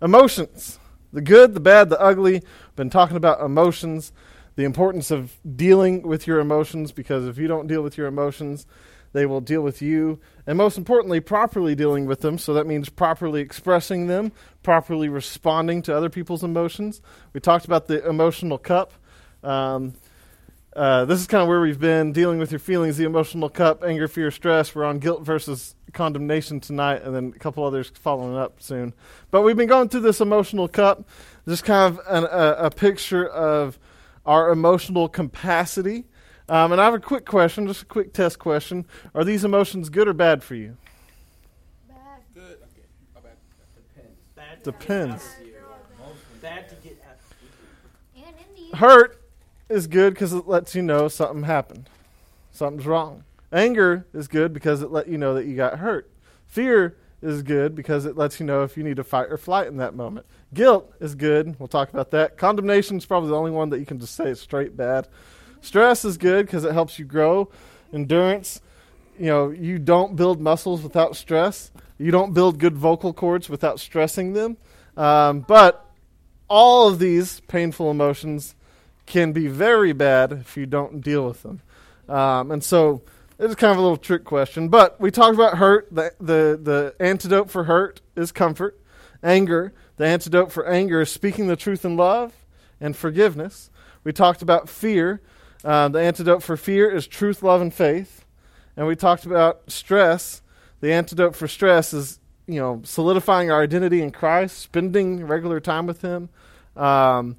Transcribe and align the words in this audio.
Emotions. 0.00 0.78
The 1.12 1.20
good, 1.20 1.54
the 1.54 1.60
bad, 1.60 1.88
the 1.88 2.00
ugly. 2.00 2.42
Been 2.76 2.90
talking 2.90 3.16
about 3.16 3.40
emotions, 3.40 4.12
the 4.56 4.64
importance 4.64 5.10
of 5.10 5.36
dealing 5.56 6.02
with 6.02 6.26
your 6.26 6.38
emotions 6.38 6.92
because 6.92 7.26
if 7.26 7.38
you 7.38 7.48
don't 7.48 7.66
deal 7.66 7.82
with 7.82 7.96
your 7.96 8.06
emotions, 8.06 8.66
they 9.12 9.26
will 9.26 9.40
deal 9.40 9.62
with 9.62 9.80
you. 9.80 10.20
And 10.46 10.58
most 10.58 10.76
importantly, 10.76 11.20
properly 11.20 11.74
dealing 11.74 12.06
with 12.06 12.20
them. 12.20 12.38
So 12.38 12.54
that 12.54 12.66
means 12.66 12.88
properly 12.88 13.40
expressing 13.40 14.06
them, 14.06 14.32
properly 14.62 15.08
responding 15.08 15.82
to 15.82 15.96
other 15.96 16.10
people's 16.10 16.44
emotions. 16.44 17.00
We 17.32 17.40
talked 17.40 17.64
about 17.64 17.86
the 17.86 18.06
emotional 18.06 18.58
cup. 18.58 18.92
Um, 19.42 19.94
uh, 20.78 21.04
this 21.06 21.18
is 21.18 21.26
kind 21.26 21.42
of 21.42 21.48
where 21.48 21.60
we've 21.60 21.80
been 21.80 22.12
dealing 22.12 22.38
with 22.38 22.52
your 22.52 22.60
feelings, 22.60 22.96
the 22.96 23.04
emotional 23.04 23.48
cup, 23.48 23.82
anger, 23.82 24.06
fear, 24.06 24.30
stress. 24.30 24.76
We're 24.76 24.84
on 24.84 25.00
guilt 25.00 25.22
versus 25.22 25.74
condemnation 25.92 26.60
tonight, 26.60 27.02
and 27.02 27.12
then 27.12 27.32
a 27.34 27.38
couple 27.40 27.64
others 27.64 27.90
following 27.96 28.36
up 28.36 28.62
soon. 28.62 28.94
But 29.32 29.42
we've 29.42 29.56
been 29.56 29.68
going 29.68 29.88
through 29.88 30.02
this 30.02 30.20
emotional 30.20 30.68
cup, 30.68 31.08
just 31.48 31.64
kind 31.64 31.92
of 31.92 32.00
an, 32.06 32.28
a, 32.30 32.66
a, 32.66 32.70
picture 32.70 33.26
of 33.26 33.76
our 34.24 34.52
emotional 34.52 35.08
capacity. 35.08 36.04
Um, 36.48 36.70
and 36.70 36.80
I 36.80 36.84
have 36.84 36.94
a 36.94 37.00
quick 37.00 37.26
question, 37.26 37.66
just 37.66 37.82
a 37.82 37.86
quick 37.86 38.12
test 38.12 38.38
question. 38.38 38.86
Are 39.16 39.24
these 39.24 39.44
emotions 39.44 39.88
good 39.88 40.06
or 40.06 40.12
bad 40.12 40.44
for 40.44 40.54
you? 40.54 40.76
Bad. 41.88 41.98
Good. 42.34 42.42
Okay. 42.42 42.86
Oh, 43.16 43.20
bad. 43.20 43.36
Depends. 43.96 44.36
Bad 44.36 44.62
Depends. 44.62 45.28
Bad 46.40 46.68
to 46.68 46.74
get 46.76 47.04
out. 47.04 47.16
And 48.14 48.34
in 48.36 48.70
the 48.70 48.76
Hurt 48.76 49.17
is 49.68 49.86
good 49.86 50.14
because 50.14 50.32
it 50.32 50.48
lets 50.48 50.74
you 50.74 50.82
know 50.82 51.08
something 51.08 51.44
happened, 51.44 51.88
something's 52.52 52.86
wrong. 52.86 53.24
Anger 53.52 54.06
is 54.12 54.28
good 54.28 54.52
because 54.52 54.82
it 54.82 54.90
let 54.90 55.08
you 55.08 55.18
know 55.18 55.34
that 55.34 55.46
you 55.46 55.56
got 55.56 55.78
hurt. 55.78 56.10
Fear 56.46 56.96
is 57.22 57.42
good 57.42 57.74
because 57.74 58.04
it 58.04 58.16
lets 58.16 58.38
you 58.38 58.46
know 58.46 58.62
if 58.62 58.76
you 58.76 58.84
need 58.84 58.96
to 58.96 59.04
fight 59.04 59.28
or 59.30 59.36
flight 59.36 59.66
in 59.66 59.78
that 59.78 59.94
moment. 59.94 60.26
Guilt 60.54 60.92
is 61.00 61.14
good. 61.14 61.58
We'll 61.58 61.68
talk 61.68 61.90
about 61.90 62.10
that. 62.12 62.36
Condemnation 62.36 62.96
is 62.96 63.06
probably 63.06 63.30
the 63.30 63.36
only 63.36 63.50
one 63.50 63.70
that 63.70 63.80
you 63.80 63.86
can 63.86 63.98
just 63.98 64.14
say 64.14 64.30
is 64.30 64.40
straight 64.40 64.76
bad. 64.76 65.08
Stress 65.60 66.04
is 66.04 66.16
good 66.16 66.46
because 66.46 66.64
it 66.64 66.72
helps 66.72 66.98
you 66.98 67.04
grow. 67.04 67.50
Endurance, 67.92 68.60
you 69.18 69.26
know, 69.26 69.50
you 69.50 69.78
don't 69.78 70.14
build 70.14 70.40
muscles 70.40 70.82
without 70.82 71.16
stress. 71.16 71.70
You 71.98 72.10
don't 72.10 72.32
build 72.32 72.58
good 72.58 72.76
vocal 72.76 73.12
cords 73.12 73.48
without 73.48 73.80
stressing 73.80 74.34
them. 74.34 74.56
Um, 74.96 75.40
but 75.40 75.84
all 76.48 76.88
of 76.88 76.98
these 76.98 77.40
painful 77.40 77.90
emotions 77.90 78.54
can 79.08 79.32
be 79.32 79.48
very 79.48 79.92
bad 79.92 80.32
if 80.32 80.56
you 80.56 80.66
don't 80.66 81.00
deal 81.00 81.26
with 81.26 81.42
them. 81.42 81.60
Um, 82.08 82.50
and 82.50 82.62
so 82.62 83.02
it's 83.38 83.54
kind 83.54 83.72
of 83.72 83.78
a 83.78 83.80
little 83.80 83.96
trick 83.96 84.24
question. 84.24 84.68
But 84.68 85.00
we 85.00 85.10
talked 85.10 85.34
about 85.34 85.58
hurt. 85.58 85.88
The, 85.90 86.12
the, 86.20 86.58
the 86.62 86.94
antidote 87.00 87.50
for 87.50 87.64
hurt 87.64 88.00
is 88.16 88.32
comfort. 88.32 88.78
Anger. 89.22 89.72
The 89.96 90.06
antidote 90.06 90.52
for 90.52 90.66
anger 90.68 91.00
is 91.00 91.10
speaking 91.10 91.48
the 91.48 91.56
truth 91.56 91.84
in 91.84 91.96
love 91.96 92.32
and 92.80 92.96
forgiveness. 92.96 93.70
We 94.04 94.12
talked 94.12 94.42
about 94.42 94.68
fear. 94.68 95.20
Uh, 95.64 95.88
the 95.88 96.00
antidote 96.00 96.42
for 96.42 96.56
fear 96.56 96.90
is 96.90 97.06
truth, 97.06 97.42
love, 97.42 97.60
and 97.60 97.74
faith. 97.74 98.24
And 98.76 98.86
we 98.86 98.94
talked 98.94 99.26
about 99.26 99.70
stress. 99.70 100.42
The 100.80 100.92
antidote 100.92 101.34
for 101.34 101.48
stress 101.48 101.92
is, 101.92 102.20
you 102.46 102.60
know, 102.60 102.80
solidifying 102.84 103.50
our 103.50 103.60
identity 103.60 104.00
in 104.00 104.12
Christ, 104.12 104.58
spending 104.58 105.26
regular 105.26 105.58
time 105.58 105.86
with 105.86 106.02
Him, 106.02 106.28
um, 106.76 107.36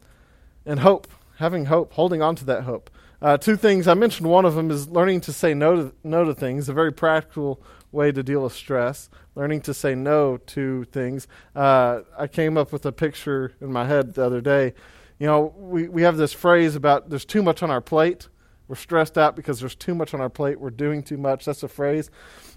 and 0.65 0.81
hope 0.81 1.07
having 1.39 1.65
hope, 1.65 1.93
holding 1.93 2.21
on 2.21 2.35
to 2.35 2.45
that 2.45 2.63
hope. 2.63 2.89
Uh, 3.21 3.37
two 3.37 3.55
things 3.55 3.87
I 3.87 3.93
mentioned. 3.93 4.29
One 4.29 4.45
of 4.45 4.55
them 4.55 4.69
is 4.71 4.89
learning 4.89 5.21
to 5.21 5.33
say 5.33 5.53
no 5.53 5.75
to 5.75 5.95
no 6.03 6.25
to 6.25 6.33
things. 6.33 6.69
A 6.69 6.73
very 6.73 6.91
practical 6.91 7.61
way 7.91 8.11
to 8.11 8.21
deal 8.21 8.43
with 8.43 8.53
stress. 8.53 9.09
Learning 9.35 9.61
to 9.61 9.73
say 9.73 9.95
no 9.95 10.37
to 10.37 10.83
things. 10.85 11.27
Uh, 11.55 12.01
I 12.17 12.27
came 12.27 12.57
up 12.57 12.71
with 12.71 12.85
a 12.85 12.91
picture 12.91 13.53
in 13.61 13.71
my 13.71 13.85
head 13.85 14.13
the 14.13 14.23
other 14.23 14.41
day. 14.41 14.73
You 15.17 15.27
know, 15.27 15.53
we 15.57 15.87
we 15.87 16.03
have 16.03 16.17
this 16.17 16.33
phrase 16.33 16.75
about 16.75 17.09
there's 17.09 17.25
too 17.25 17.41
much 17.41 17.63
on 17.63 17.71
our 17.71 17.81
plate. 17.81 18.27
We're 18.67 18.75
stressed 18.75 19.17
out 19.17 19.35
because 19.35 19.59
there's 19.59 19.75
too 19.75 19.95
much 19.95 20.13
on 20.13 20.21
our 20.21 20.29
plate. 20.29 20.59
We're 20.59 20.69
doing 20.69 21.03
too 21.03 21.17
much. 21.17 21.45
That's 21.45 21.63
a 21.63 21.67
phrase. 21.67 22.11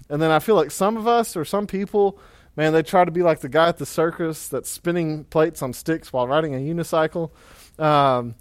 And 0.09 0.21
then 0.21 0.29
I 0.29 0.39
feel 0.39 0.55
like 0.55 0.71
some 0.71 0.95
of 0.95 1.07
us 1.07 1.35
or 1.35 1.43
some 1.43 1.67
people, 1.67 2.19
man, 2.55 2.71
they 2.71 2.83
try 2.83 3.03
to 3.03 3.11
be 3.11 3.23
like 3.23 3.39
the 3.39 3.49
guy 3.49 3.69
at 3.69 3.77
the 3.77 3.85
circus 3.85 4.47
that's 4.47 4.69
spinning 4.69 5.23
plates 5.23 5.61
on 5.63 5.73
sticks 5.73 6.13
while 6.13 6.27
riding 6.27 6.53
a 6.53 6.59
unicycle. 6.59 7.31
Um, 7.79 8.35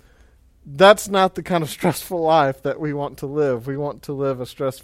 that's 0.65 1.09
not 1.09 1.35
the 1.35 1.43
kind 1.43 1.63
of 1.63 1.71
stressful 1.71 2.21
life 2.23 2.63
that 2.63 2.81
we 2.81 2.93
want 2.93 3.19
to 3.19 3.27
live. 3.27 3.67
We 3.67 3.77
want 3.77 4.03
to 4.05 4.13
live 4.13 4.41
a 4.41 4.47
stress, 4.47 4.83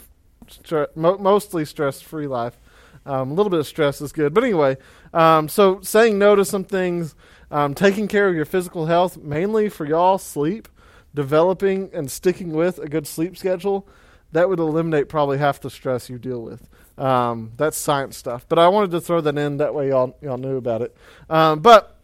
stre- 0.48 0.94
mo- 0.96 1.18
mostly 1.18 1.64
stress-free 1.64 2.26
life. 2.26 2.58
Um, 3.06 3.30
a 3.30 3.34
little 3.34 3.50
bit 3.50 3.60
of 3.60 3.66
stress 3.66 4.00
is 4.00 4.12
good, 4.12 4.34
but 4.34 4.44
anyway. 4.44 4.76
Um, 5.14 5.48
so 5.48 5.80
saying 5.80 6.18
no 6.18 6.36
to 6.36 6.44
some 6.44 6.64
things, 6.64 7.14
um, 7.50 7.74
taking 7.74 8.06
care 8.08 8.28
of 8.28 8.34
your 8.34 8.44
physical 8.44 8.86
health, 8.86 9.16
mainly 9.16 9.68
for 9.70 9.86
y'all, 9.86 10.18
sleep, 10.18 10.68
developing 11.14 11.90
and 11.94 12.10
sticking 12.10 12.52
with 12.52 12.78
a 12.78 12.88
good 12.88 13.06
sleep 13.06 13.36
schedule, 13.36 13.86
that 14.32 14.48
would 14.48 14.58
eliminate 14.58 15.08
probably 15.08 15.38
half 15.38 15.60
the 15.60 15.70
stress 15.70 16.10
you 16.10 16.18
deal 16.18 16.42
with. 16.42 16.68
Um, 16.98 17.52
that's 17.56 17.78
science 17.78 18.16
stuff, 18.16 18.44
but 18.48 18.58
I 18.58 18.68
wanted 18.68 18.90
to 18.90 19.00
throw 19.00 19.20
that 19.20 19.38
in 19.38 19.58
that 19.58 19.72
way 19.72 19.88
y'all 19.88 20.16
y'all 20.20 20.36
knew 20.36 20.56
about 20.56 20.82
it. 20.82 20.94
Um, 21.30 21.60
but 21.60 21.96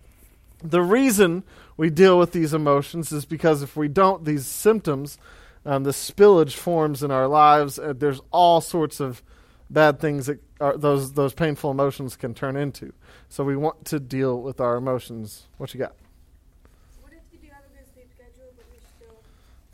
the 0.62 0.80
reason 0.80 1.42
we 1.76 1.90
deal 1.90 2.18
with 2.18 2.32
these 2.32 2.54
emotions 2.54 3.12
is 3.12 3.24
because 3.24 3.62
if 3.62 3.76
we 3.76 3.88
don't, 3.88 4.24
these 4.24 4.46
symptoms, 4.46 5.18
um, 5.66 5.84
the 5.84 5.90
spillage 5.90 6.54
forms 6.54 7.02
in 7.02 7.10
our 7.10 7.26
lives. 7.26 7.78
Uh, 7.78 7.94
there's 7.96 8.20
all 8.30 8.60
sorts 8.60 9.00
of 9.00 9.22
bad 9.70 9.98
things 9.98 10.26
that 10.26 10.40
are, 10.60 10.76
those 10.76 11.14
those 11.14 11.34
painful 11.34 11.70
emotions 11.70 12.16
can 12.16 12.34
turn 12.34 12.56
into. 12.56 12.92
So 13.28 13.44
we 13.44 13.56
want 13.56 13.84
to 13.86 13.98
deal 13.98 14.40
with 14.40 14.60
our 14.60 14.76
emotions. 14.76 15.46
What 15.56 15.72
you 15.74 15.80
got? 15.80 15.94
What 17.00 17.12
you 17.32 17.38
do 17.38 17.48
have 17.48 17.64
a 17.64 17.76
good 17.76 17.92
sleep 17.92 18.08
schedule, 18.14 18.52
but 18.56 18.66
you're 18.70 18.82
still 18.96 19.22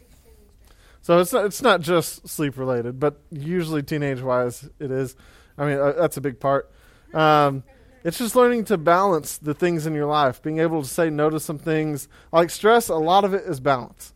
extremely 0.01 0.47
stressed? 0.65 0.77
So 1.03 1.19
it's 1.19 1.33
not, 1.33 1.45
it's 1.45 1.63
not 1.63 1.81
just 1.81 2.29
sleep 2.29 2.57
related, 2.57 3.01
but 3.01 3.21
usually 3.31 3.83
teenage 3.83 4.21
wise 4.21 4.69
it 4.79 4.91
is. 4.91 5.17
I 5.59 5.67
mean 5.67 5.79
uh, 5.79 5.93
that's 5.93 6.17
a 6.17 6.21
big 6.21 6.41
part. 6.41 6.71
Um, 7.13 7.65
it's 8.03 8.19
just 8.19 8.35
learning 8.35 8.65
to 8.67 8.79
balance 8.79 9.39
the 9.39 9.55
things 9.55 9.87
in 9.87 9.95
your 9.95 10.07
life, 10.07 10.43
being 10.43 10.59
able 10.59 10.83
to 10.83 10.89
say 10.89 11.11
no 11.11 11.31
to 11.31 11.41
some 11.41 11.59
things. 11.59 12.09
Like 12.33 12.51
stress, 12.51 12.89
a 12.89 12.95
lot 12.95 13.25
of 13.25 13.35
it 13.35 13.45
is 13.45 13.61
balance. 13.61 14.15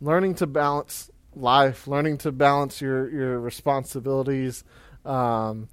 Learning 0.00 0.34
to 0.36 0.46
balance 0.46 1.10
life, 1.34 1.86
learning 1.86 2.18
to 2.18 2.32
balance 2.32 2.80
your, 2.80 3.10
your 3.10 3.40
responsibilities, 3.40 4.64
um, 5.04 5.68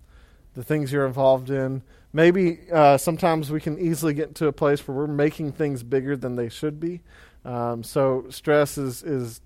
the 0.54 0.64
things 0.64 0.92
you're 0.92 1.06
involved 1.06 1.50
in. 1.50 1.84
Maybe 2.12 2.60
uh, 2.72 2.98
sometimes 2.98 3.52
we 3.52 3.60
can 3.60 3.80
easily 3.80 4.14
get 4.14 4.36
to 4.36 4.48
a 4.48 4.54
place 4.54 4.88
where 4.88 4.96
we're 4.96 5.08
making 5.08 5.54
things 5.54 5.84
bigger 5.84 6.16
than 6.16 6.36
they 6.36 6.50
should 6.50 6.80
be. 6.80 7.02
Um, 7.44 7.84
so 7.84 8.26
stress 8.30 8.78
is, 8.78 9.04
is 9.04 9.42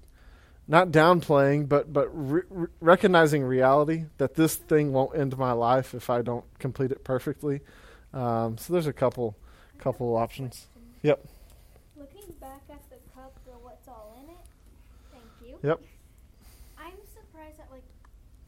not 0.68 0.90
downplaying, 0.90 1.70
but 1.70 1.94
but 1.94 2.10
re- 2.12 2.42
re- 2.50 2.68
recognizing 2.82 3.44
reality 3.44 4.06
that 4.18 4.36
this 4.36 4.56
thing 4.56 4.92
won't 4.92 5.18
end 5.18 5.38
my 5.38 5.54
life 5.54 5.94
if 5.94 6.10
I 6.10 6.22
don't 6.22 6.46
complete 6.60 6.92
it 6.92 7.04
perfectly. 7.04 7.62
Um, 8.18 8.58
so 8.58 8.74
there's 8.74 8.88
a 8.88 8.94
couple 8.94 9.36
couple 9.78 10.16
options. 10.18 10.66
Yep. 11.04 11.24
Looking 11.96 12.34
back 12.42 12.64
at 12.68 12.82
the 12.90 12.96
cup 13.14 13.38
for 13.46 13.52
what's 13.62 13.88
all 13.88 14.18
in 14.24 14.32
it. 14.32 14.38
Thank 15.12 15.24
you. 15.48 15.70
Yep. 15.70 15.82
I'm 16.80 16.94
surprised 17.14 17.60
that 17.60 17.68
like 17.72 17.84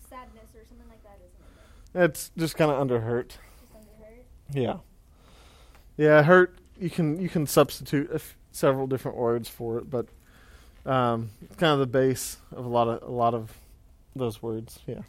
sadness 0.10 0.50
or 0.56 0.66
something 0.68 0.88
like 0.90 1.04
that 1.04 1.20
isn't 1.20 2.02
in 2.02 2.10
It's 2.10 2.32
just 2.36 2.58
kind 2.58 2.72
of 2.72 2.80
under 2.80 3.00
hurt. 3.02 3.38
Just 3.60 3.76
under 3.76 4.04
hurt. 4.04 4.26
Yeah. 4.52 4.78
Yeah, 5.98 6.24
hurt. 6.24 6.58
You 6.80 6.90
can 6.90 7.22
you 7.22 7.30
can 7.30 7.46
substitute 7.46 8.10
several 8.52 8.88
different 8.88 9.18
words 9.18 9.48
for 9.48 9.78
it, 9.78 9.88
but 9.88 10.08
um, 10.84 11.30
it's 11.44 11.58
kind 11.58 11.74
of 11.74 11.80
the 11.80 11.86
base 11.86 12.38
of 12.52 12.66
a 12.66 12.70
lot 12.70 12.88
of 12.88 13.08
a 13.08 13.12
lot 13.12 13.36
of 13.36 13.54
those 14.16 14.42
words. 14.42 14.80
Yeah. 14.88 15.02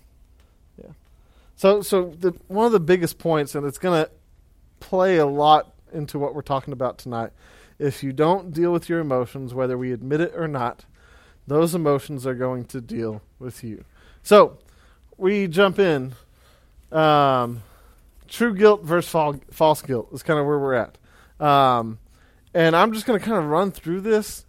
Yeah. 0.77 0.91
So 1.56 1.81
so 1.81 2.12
the 2.19 2.34
one 2.48 2.66
of 2.66 2.72
the 2.72 2.81
biggest 2.81 3.19
points, 3.19 3.54
and 3.54 3.66
it's 3.66 3.78
gonna 3.78 4.10
play 4.80 5.18
a 5.18 5.26
lot 5.26 5.72
into 5.92 6.18
what 6.18 6.34
we're 6.34 6.42
talking 6.42 6.72
about 6.72 6.98
tonight. 6.98 7.30
If 7.78 8.03
you 8.03 8.12
don't 8.12 8.53
deal 8.53 8.72
with 8.72 8.88
your 8.88 9.00
emotions, 9.00 9.54
whether 9.54 9.78
we 9.78 9.92
admit 9.92 10.21
it 10.21 10.32
or 10.34 10.48
not, 10.48 10.84
those 11.47 11.74
emotions 11.74 12.27
are 12.27 12.34
going 12.34 12.65
to 12.66 12.80
deal 12.80 13.22
with 13.38 13.65
you. 13.65 13.84
So 14.22 14.59
we 15.16 15.47
jump 15.47 15.78
in. 15.78 16.15
Um, 16.92 17.62
true 18.28 18.54
guilt 18.54 18.82
versus 18.84 19.10
fal- 19.10 19.41
false 19.50 19.82
guilt 19.82 20.09
is 20.12 20.22
kind 20.22 20.38
of 20.38 20.47
where 20.47 20.59
we're 20.59 20.74
at. 20.74 20.98
Um, 21.44 21.98
and 22.54 22.74
I'm 22.74 22.92
just 22.92 23.06
going 23.06 23.18
to 23.18 23.24
kind 23.24 23.38
of 23.38 23.47
run 23.47 23.71
through 23.71 24.00
this, 24.00 24.44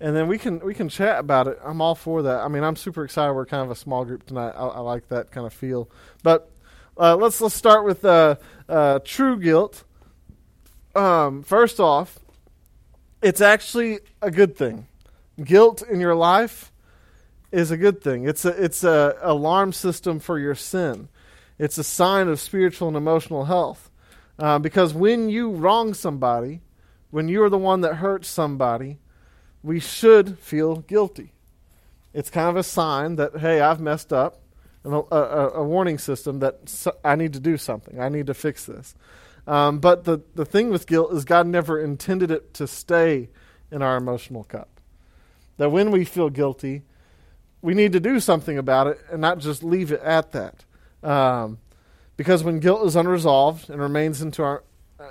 and 0.00 0.16
then 0.16 0.28
we 0.28 0.38
can 0.38 0.58
we 0.60 0.74
can 0.74 0.88
chat 0.88 1.18
about 1.18 1.46
it. 1.46 1.58
I'm 1.64 1.80
all 1.80 1.94
for 1.94 2.22
that. 2.22 2.40
I 2.40 2.48
mean, 2.48 2.64
I'm 2.64 2.76
super 2.76 3.04
excited. 3.04 3.32
We're 3.32 3.46
kind 3.46 3.64
of 3.64 3.70
a 3.70 3.76
small 3.76 4.04
group 4.04 4.26
tonight. 4.26 4.50
I, 4.50 4.66
I 4.66 4.80
like 4.80 5.08
that 5.08 5.30
kind 5.30 5.46
of 5.46 5.52
feel. 5.52 5.88
But 6.22 6.50
uh, 6.98 7.16
let's 7.16 7.40
let's 7.40 7.54
start 7.54 7.84
with 7.84 8.04
uh, 8.04 8.36
uh, 8.68 8.98
true 9.04 9.38
guilt. 9.38 9.84
Um, 10.94 11.42
first 11.42 11.78
off, 11.78 12.18
it's 13.22 13.40
actually 13.40 14.00
a 14.22 14.30
good 14.30 14.56
thing. 14.56 14.86
Guilt 15.42 15.82
in 15.82 16.00
your 16.00 16.14
life 16.14 16.72
is 17.52 17.70
a 17.70 17.76
good 17.76 18.02
thing. 18.02 18.26
It's 18.26 18.44
a 18.44 18.62
it's 18.62 18.84
a 18.84 19.16
alarm 19.20 19.72
system 19.72 20.20
for 20.20 20.38
your 20.38 20.54
sin. 20.54 21.08
It's 21.58 21.78
a 21.78 21.84
sign 21.84 22.28
of 22.28 22.40
spiritual 22.40 22.88
and 22.88 22.96
emotional 22.96 23.44
health. 23.46 23.90
Uh, 24.38 24.58
because 24.58 24.92
when 24.92 25.30
you 25.30 25.50
wrong 25.50 25.94
somebody, 25.94 26.60
when 27.10 27.28
you 27.28 27.42
are 27.42 27.48
the 27.48 27.58
one 27.58 27.80
that 27.80 27.94
hurts 27.94 28.28
somebody, 28.28 28.98
we 29.62 29.80
should 29.80 30.38
feel 30.38 30.76
guilty. 30.76 31.32
It's 32.12 32.30
kind 32.30 32.48
of 32.48 32.56
a 32.56 32.62
sign 32.62 33.16
that, 33.16 33.38
hey, 33.38 33.60
I've 33.60 33.80
messed 33.80 34.12
up, 34.12 34.40
a, 34.92 35.02
a, 35.10 35.48
a 35.50 35.64
warning 35.64 35.98
system 35.98 36.40
that 36.40 36.68
so- 36.68 36.96
I 37.04 37.16
need 37.16 37.32
to 37.32 37.40
do 37.40 37.56
something. 37.56 38.00
I 38.00 38.08
need 38.08 38.26
to 38.26 38.34
fix 38.34 38.66
this. 38.66 38.94
Um, 39.46 39.78
but 39.78 40.04
the, 40.04 40.22
the 40.34 40.44
thing 40.44 40.70
with 40.70 40.86
guilt 40.86 41.12
is 41.12 41.24
God 41.24 41.46
never 41.46 41.80
intended 41.80 42.30
it 42.30 42.52
to 42.54 42.66
stay 42.66 43.28
in 43.70 43.82
our 43.82 43.96
emotional 43.96 44.44
cup. 44.44 44.80
That 45.58 45.70
when 45.70 45.90
we 45.90 46.04
feel 46.04 46.30
guilty, 46.30 46.82
we 47.62 47.74
need 47.74 47.92
to 47.92 48.00
do 48.00 48.20
something 48.20 48.58
about 48.58 48.86
it 48.86 49.00
and 49.10 49.20
not 49.20 49.38
just 49.38 49.62
leave 49.62 49.92
it 49.92 50.00
at 50.02 50.32
that. 50.32 50.64
Um, 51.02 51.58
because 52.16 52.42
when 52.42 52.60
guilt 52.60 52.86
is 52.86 52.96
unresolved 52.96 53.70
and 53.70 53.80
remains 53.80 54.22
into 54.22 54.42
our 54.42 54.64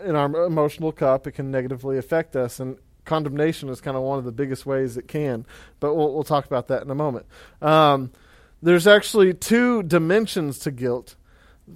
in 0.04 0.16
our 0.16 0.46
emotional 0.46 0.92
cup, 0.92 1.28
it 1.28 1.34
can 1.34 1.52
negatively 1.52 1.98
affect 1.98 2.36
us, 2.36 2.60
and 2.60 2.78
condemnation 3.06 3.70
is 3.70 3.82
kind 3.82 3.96
of 3.96 4.02
one 4.02 4.18
of 4.18 4.26
the 4.26 4.32
biggest 4.32 4.66
ways 4.66 4.98
it 4.98 5.08
can. 5.08 5.46
But 5.80 5.94
we'll, 5.94 6.12
we'll 6.14 6.24
talk 6.24 6.46
about 6.46 6.68
that 6.70 6.82
in 6.82 6.90
a 6.90 6.96
moment. 6.96 7.28
Um, 7.62 8.12
there's 8.66 8.88
actually 8.88 9.34
two 9.34 9.84
dimensions 9.84 10.58
to 10.60 10.72
guilt. 10.72 11.16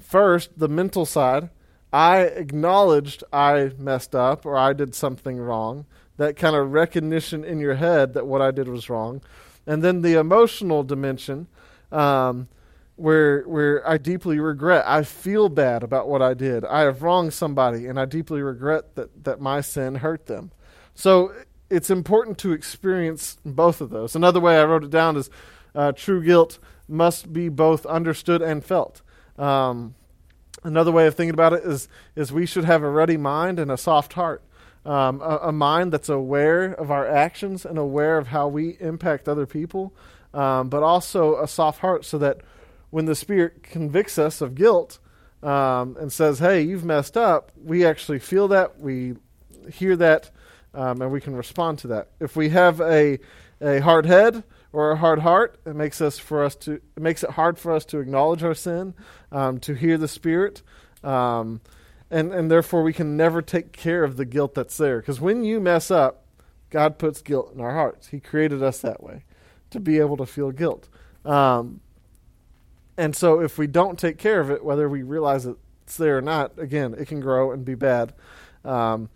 First, 0.01 0.57
the 0.57 0.67
mental 0.67 1.05
side. 1.05 1.49
I 1.93 2.21
acknowledged 2.21 3.23
I 3.31 3.71
messed 3.77 4.15
up 4.15 4.45
or 4.45 4.57
I 4.57 4.73
did 4.73 4.93
something 4.95 5.37
wrong. 5.37 5.85
That 6.17 6.35
kind 6.35 6.55
of 6.55 6.71
recognition 6.71 7.43
in 7.43 7.59
your 7.59 7.75
head 7.75 8.13
that 8.13 8.27
what 8.27 8.41
I 8.41 8.51
did 8.51 8.67
was 8.67 8.89
wrong. 8.89 9.21
And 9.65 9.83
then 9.83 10.01
the 10.01 10.15
emotional 10.19 10.83
dimension. 10.83 11.47
Um, 11.91 12.47
where 12.95 13.43
where 13.43 13.87
I 13.87 13.97
deeply 13.97 14.39
regret. 14.39 14.83
I 14.85 15.03
feel 15.03 15.47
bad 15.47 15.83
about 15.83 16.09
what 16.09 16.21
I 16.21 16.33
did. 16.33 16.65
I 16.65 16.81
have 16.81 17.01
wronged 17.01 17.33
somebody, 17.33 17.87
and 17.87 17.97
I 17.97 18.03
deeply 18.03 18.41
regret 18.41 18.95
that 18.95 19.23
that 19.23 19.39
my 19.39 19.61
sin 19.61 19.95
hurt 19.95 20.25
them. 20.25 20.51
So 20.93 21.33
it's 21.69 21.89
important 21.89 22.37
to 22.39 22.51
experience 22.51 23.37
both 23.45 23.79
of 23.79 23.89
those. 23.89 24.17
Another 24.17 24.41
way 24.41 24.59
I 24.59 24.65
wrote 24.65 24.83
it 24.83 24.89
down 24.89 25.15
is 25.15 25.29
uh, 25.73 25.93
true 25.93 26.21
guilt 26.21 26.59
must 26.89 27.31
be 27.31 27.49
both 27.49 27.85
understood 27.85 28.41
and 28.41 28.63
felt. 28.63 29.01
Um, 29.37 29.95
another 30.63 30.91
way 30.91 31.07
of 31.07 31.15
thinking 31.15 31.33
about 31.33 31.53
it 31.53 31.63
is 31.63 31.87
is 32.15 32.31
we 32.31 32.45
should 32.45 32.65
have 32.65 32.83
a 32.83 32.89
ready 32.89 33.17
mind 33.17 33.59
and 33.59 33.71
a 33.71 33.77
soft 33.77 34.13
heart. 34.13 34.43
Um, 34.85 35.21
a, 35.21 35.39
a, 35.43 35.51
mind 35.51 35.91
that's 35.91 36.07
aware 36.07 36.71
of 36.71 36.89
our 36.89 37.05
actions 37.05 37.65
and 37.65 37.77
aware 37.77 38.17
of 38.17 38.27
how 38.27 38.47
we 38.47 38.77
impact 38.79 39.27
other 39.27 39.45
people, 39.45 39.93
um, 40.33 40.69
but 40.69 40.83
also 40.83 41.37
a 41.41 41.47
soft 41.47 41.81
heart 41.81 42.05
so 42.05 42.17
that 42.19 42.39
when 42.89 43.03
the 43.05 43.13
Spirit 43.13 43.61
convicts 43.61 44.17
us 44.17 44.39
of 44.39 44.55
guilt 44.55 44.99
um, 45.43 45.97
and 45.99 46.11
says, 46.11 46.39
hey, 46.39 46.61
you've 46.61 46.85
messed 46.85 47.17
up, 47.17 47.51
we 47.61 47.85
actually 47.85 48.19
feel 48.19 48.47
that, 48.47 48.79
we 48.79 49.15
hear 49.71 49.97
that, 49.97 50.31
um, 50.73 51.01
and 51.01 51.11
we 51.11 51.19
can 51.19 51.35
respond 51.35 51.77
to 51.79 51.87
that. 51.87 52.09
If 52.21 52.37
we 52.37 52.49
have 52.49 52.79
a, 52.79 53.19
a 53.61 53.79
hard 53.79 54.05
head 54.05 54.43
or 54.71 54.91
a 54.91 54.97
hard 54.97 55.19
heart, 55.19 55.59
it 55.65 55.75
makes 55.75 56.01
us 56.01 56.19
for 56.19 56.43
us 56.43 56.55
to 56.55 56.73
it 56.73 57.01
makes 57.01 57.23
it 57.23 57.31
hard 57.31 57.57
for 57.57 57.71
us 57.71 57.85
to 57.85 57.99
acknowledge 57.99 58.43
our 58.43 58.53
sin, 58.53 58.93
um, 59.31 59.59
to 59.59 59.73
hear 59.73 59.97
the 59.97 60.07
Spirit, 60.07 60.61
um, 61.03 61.61
and 62.11 62.31
and 62.31 62.51
therefore 62.51 62.83
we 62.83 62.93
can 62.93 63.17
never 63.17 63.41
take 63.41 63.71
care 63.71 64.03
of 64.03 64.17
the 64.17 64.25
guilt 64.25 64.53
that's 64.55 64.77
there. 64.77 64.99
Because 64.99 65.19
when 65.19 65.43
you 65.43 65.59
mess 65.59 65.89
up, 65.89 66.25
God 66.69 66.97
puts 66.99 67.21
guilt 67.21 67.53
in 67.53 67.61
our 67.61 67.73
hearts. 67.73 68.07
He 68.07 68.19
created 68.19 68.61
us 68.61 68.79
that 68.81 69.01
way 69.01 69.23
to 69.71 69.79
be 69.79 69.99
able 69.99 70.17
to 70.17 70.25
feel 70.25 70.51
guilt. 70.51 70.87
Um, 71.25 71.81
and 72.97 73.15
so 73.15 73.39
if 73.39 73.57
we 73.57 73.67
don't 73.67 73.97
take 73.97 74.17
care 74.17 74.39
of 74.39 74.51
it, 74.51 74.63
whether 74.63 74.89
we 74.89 75.03
realize 75.03 75.45
it's 75.45 75.97
there 75.97 76.17
or 76.17 76.21
not, 76.21 76.57
again, 76.57 76.93
it 76.97 77.07
can 77.07 77.21
grow 77.21 77.51
and 77.51 77.63
be 77.63 77.75
bad. 77.75 78.13
Um, 78.65 79.09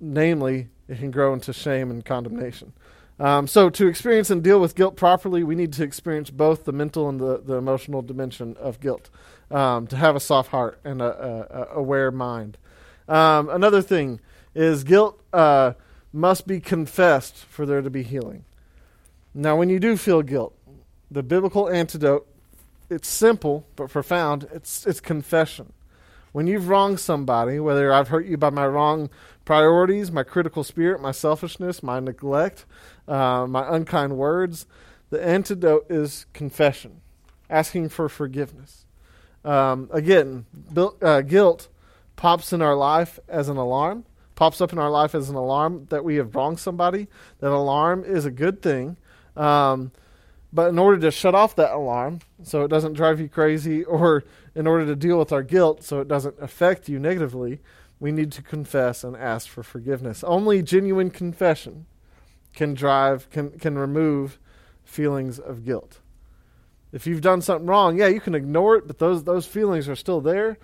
namely, 0.00 0.68
it 0.88 0.98
can 0.98 1.10
grow 1.10 1.34
into 1.34 1.52
shame 1.52 1.90
and 1.90 2.04
condemnation. 2.04 2.72
Um, 3.20 3.46
so 3.46 3.68
to 3.70 3.86
experience 3.86 4.30
and 4.30 4.42
deal 4.42 4.58
with 4.60 4.74
guilt 4.74 4.96
properly, 4.96 5.44
we 5.44 5.54
need 5.54 5.72
to 5.74 5.84
experience 5.84 6.30
both 6.30 6.64
the 6.64 6.72
mental 6.72 7.08
and 7.08 7.20
the, 7.20 7.38
the 7.38 7.54
emotional 7.54 8.02
dimension 8.02 8.56
of 8.58 8.80
guilt. 8.80 9.10
Um, 9.50 9.88
to 9.88 9.96
have 9.96 10.14
a 10.14 10.20
soft 10.20 10.50
heart 10.50 10.78
and 10.84 11.02
a, 11.02 11.48
a, 11.50 11.62
a 11.62 11.78
aware 11.78 12.10
mind. 12.10 12.56
Um, 13.08 13.48
another 13.48 13.82
thing 13.82 14.20
is 14.54 14.84
guilt 14.84 15.20
uh, 15.32 15.72
must 16.12 16.46
be 16.46 16.60
confessed 16.60 17.36
for 17.36 17.66
there 17.66 17.82
to 17.82 17.90
be 17.90 18.04
healing. 18.04 18.44
Now, 19.34 19.56
when 19.56 19.68
you 19.68 19.80
do 19.80 19.96
feel 19.96 20.22
guilt, 20.22 20.56
the 21.10 21.24
biblical 21.24 21.68
antidote 21.68 22.26
it's 22.90 23.08
simple 23.08 23.64
but 23.76 23.88
profound. 23.88 24.48
It's 24.52 24.84
it's 24.84 25.00
confession. 25.00 25.72
When 26.32 26.46
you've 26.46 26.68
wronged 26.68 27.00
somebody, 27.00 27.58
whether 27.58 27.92
I've 27.92 28.08
hurt 28.08 28.26
you 28.26 28.36
by 28.36 28.50
my 28.50 28.66
wrong 28.66 29.10
priorities, 29.50 30.12
my 30.12 30.22
critical 30.22 30.62
spirit, 30.62 31.02
my 31.02 31.10
selfishness, 31.10 31.82
my 31.82 31.98
neglect, 31.98 32.64
uh, 33.08 33.44
my 33.48 33.66
unkind 33.74 34.16
words, 34.16 34.64
the 35.10 35.20
antidote 35.20 35.84
is 35.90 36.26
confession, 36.32 37.00
asking 37.48 37.88
for 37.88 38.08
forgiveness. 38.08 38.86
Um, 39.44 39.90
again, 39.92 40.46
uh, 41.02 41.22
guilt 41.22 41.66
pops 42.14 42.52
in 42.52 42.62
our 42.62 42.76
life 42.76 43.18
as 43.28 43.48
an 43.48 43.56
alarm, 43.56 44.04
pops 44.36 44.60
up 44.60 44.72
in 44.72 44.78
our 44.78 44.88
life 44.88 45.16
as 45.16 45.28
an 45.28 45.34
alarm 45.34 45.88
that 45.90 46.04
we 46.04 46.14
have 46.14 46.36
wronged 46.36 46.60
somebody. 46.60 47.08
That 47.40 47.50
alarm 47.50 48.04
is 48.04 48.24
a 48.24 48.30
good 48.30 48.62
thing. 48.62 48.98
Um, 49.36 49.90
but 50.52 50.68
in 50.68 50.78
order 50.78 51.00
to 51.00 51.10
shut 51.10 51.34
off 51.34 51.56
that 51.56 51.72
alarm 51.72 52.20
so 52.44 52.62
it 52.62 52.68
doesn't 52.68 52.92
drive 52.92 53.18
you 53.18 53.28
crazy, 53.28 53.82
or 53.82 54.22
in 54.54 54.68
order 54.68 54.86
to 54.86 54.94
deal 54.94 55.18
with 55.18 55.32
our 55.32 55.42
guilt 55.42 55.82
so 55.82 55.98
it 56.00 56.06
doesn't 56.06 56.36
affect 56.40 56.88
you 56.88 57.00
negatively, 57.00 57.58
we 58.00 58.10
need 58.10 58.32
to 58.32 58.42
confess 58.42 59.04
and 59.04 59.14
ask 59.14 59.46
for 59.46 59.62
forgiveness. 59.62 60.24
Only 60.24 60.62
genuine 60.62 61.10
confession 61.10 61.86
can 62.54 62.74
drive, 62.74 63.30
can, 63.30 63.50
can 63.58 63.78
remove 63.78 64.38
feelings 64.82 65.38
of 65.38 65.64
guilt. 65.64 66.00
If 66.92 67.06
you've 67.06 67.20
done 67.20 67.42
something 67.42 67.66
wrong, 67.66 67.98
yeah, 67.98 68.08
you 68.08 68.20
can 68.20 68.34
ignore 68.34 68.74
it, 68.76 68.86
but 68.86 68.98
those, 68.98 69.24
those 69.24 69.46
feelings 69.46 69.88
are 69.88 69.94
still 69.94 70.20
there. 70.20 70.58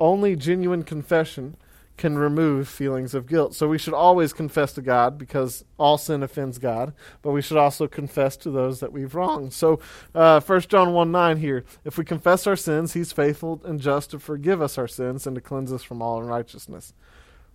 Only 0.00 0.36
genuine 0.36 0.84
confession 0.84 1.56
can 1.98 2.16
remove 2.16 2.68
feelings 2.68 3.12
of 3.12 3.26
guilt. 3.26 3.54
So 3.54 3.68
we 3.68 3.76
should 3.76 3.92
always 3.92 4.32
confess 4.32 4.72
to 4.74 4.82
God 4.82 5.18
because 5.18 5.64
all 5.76 5.98
sin 5.98 6.22
offends 6.22 6.58
God, 6.58 6.94
but 7.20 7.32
we 7.32 7.42
should 7.42 7.56
also 7.58 7.86
confess 7.86 8.36
to 8.38 8.50
those 8.50 8.80
that 8.80 8.92
we've 8.92 9.14
wronged. 9.14 9.52
So 9.52 9.80
uh, 10.14 10.40
1 10.40 10.60
John 10.62 10.94
1 10.94 11.12
9 11.12 11.36
here 11.36 11.64
if 11.84 11.98
we 11.98 12.04
confess 12.04 12.46
our 12.46 12.56
sins, 12.56 12.94
he's 12.94 13.12
faithful 13.12 13.60
and 13.64 13.80
just 13.80 14.12
to 14.12 14.18
forgive 14.18 14.62
us 14.62 14.78
our 14.78 14.88
sins 14.88 15.26
and 15.26 15.34
to 15.34 15.42
cleanse 15.42 15.72
us 15.72 15.82
from 15.82 16.00
all 16.00 16.22
unrighteousness. 16.22 16.94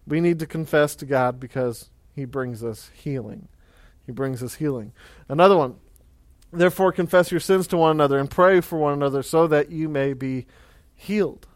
We 0.06 0.19
need 0.19 0.40
to 0.40 0.45
confess 0.45 0.95
to 0.98 1.06
God 1.06 1.40
because 1.40 1.90
he 2.14 2.26
brings 2.26 2.64
us 2.64 2.92
healing. 2.94 3.47
He 4.06 4.12
brings 4.12 4.44
us 4.44 4.56
healing. 4.56 4.92
Another 5.30 5.57
one. 5.57 5.76
Therefore, 6.52 6.92
confess 6.92 7.31
your 7.31 7.40
sins 7.40 7.66
to 7.68 7.78
one 7.78 7.92
another 7.92 8.19
and 8.19 8.30
pray 8.30 8.62
for 8.62 8.78
one 8.78 8.94
another 8.94 9.23
so 9.23 9.47
that 9.47 9.71
you 9.71 9.90
may 9.90 10.14
be 10.14 10.45
healed. 10.94 11.47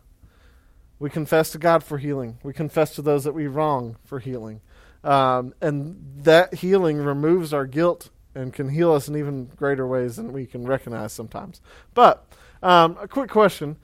We 1.00 1.10
confess 1.10 1.52
to 1.52 1.58
God 1.58 1.84
for 1.84 1.98
healing. 1.98 2.40
We 2.44 2.54
confess 2.54 2.96
to 2.96 3.02
those 3.02 3.24
that 3.24 3.34
we 3.34 3.48
wrong 3.48 3.98
for 4.04 4.20
healing. 4.20 4.62
Um, 5.04 5.54
and 5.62 5.98
that 6.24 6.56
healing 6.56 6.98
removes 6.98 7.54
our 7.54 7.66
guilt 7.66 8.10
and 8.34 8.54
can 8.54 8.70
heal 8.70 8.94
us 8.94 9.08
in 9.08 9.16
even 9.16 9.46
greater 9.56 9.88
ways 9.88 10.16
than 10.16 10.34
we 10.34 10.46
can 10.46 10.66
recognize 10.66 11.14
sometimes. 11.14 11.62
But 11.94 12.26
um, 12.62 12.98
a 13.00 13.08
quick 13.08 13.30
question: 13.30 13.78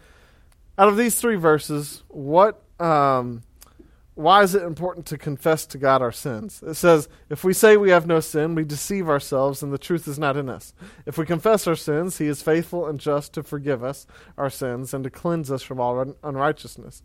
Out 0.77 0.89
of 0.89 0.98
these 0.98 1.15
three 1.15 1.36
verses, 1.36 2.03
what 2.10 2.62
um, 2.79 3.43
why 4.15 4.43
is 4.43 4.53
it 4.53 4.62
important 4.62 5.08
to 5.08 5.17
confess 5.17 5.65
to 5.65 5.77
God 5.77 6.01
our 6.01 6.12
sins? 6.12 6.62
It 6.65 6.75
says, 6.75 7.10
if 7.29 7.43
we 7.43 7.53
say 7.53 7.77
we 7.77 7.89
have 7.89 8.05
no 8.05 8.20
sin, 8.20 8.53
we 8.53 8.63
deceive 8.63 9.10
ourselves 9.10 9.63
and 9.63 9.74
the 9.74 9.79
truth 9.79 10.08
is 10.08 10.20
not 10.20 10.38
in 10.38 10.50
us. 10.50 10.74
If 11.05 11.17
we 11.17 11.25
confess 11.25 11.65
our 11.65 11.75
sins, 11.75 12.20
he 12.20 12.27
is 12.27 12.43
faithful 12.43 12.88
and 12.88 13.00
just 13.00 13.34
to 13.34 13.43
forgive 13.43 13.84
us 13.84 14.05
our 14.38 14.51
sins 14.51 14.93
and 14.93 15.03
to 15.03 15.10
cleanse 15.10 15.50
us 15.50 15.63
from 15.63 15.79
all 15.79 16.00
un- 16.00 16.15
unrighteousness. 16.24 17.01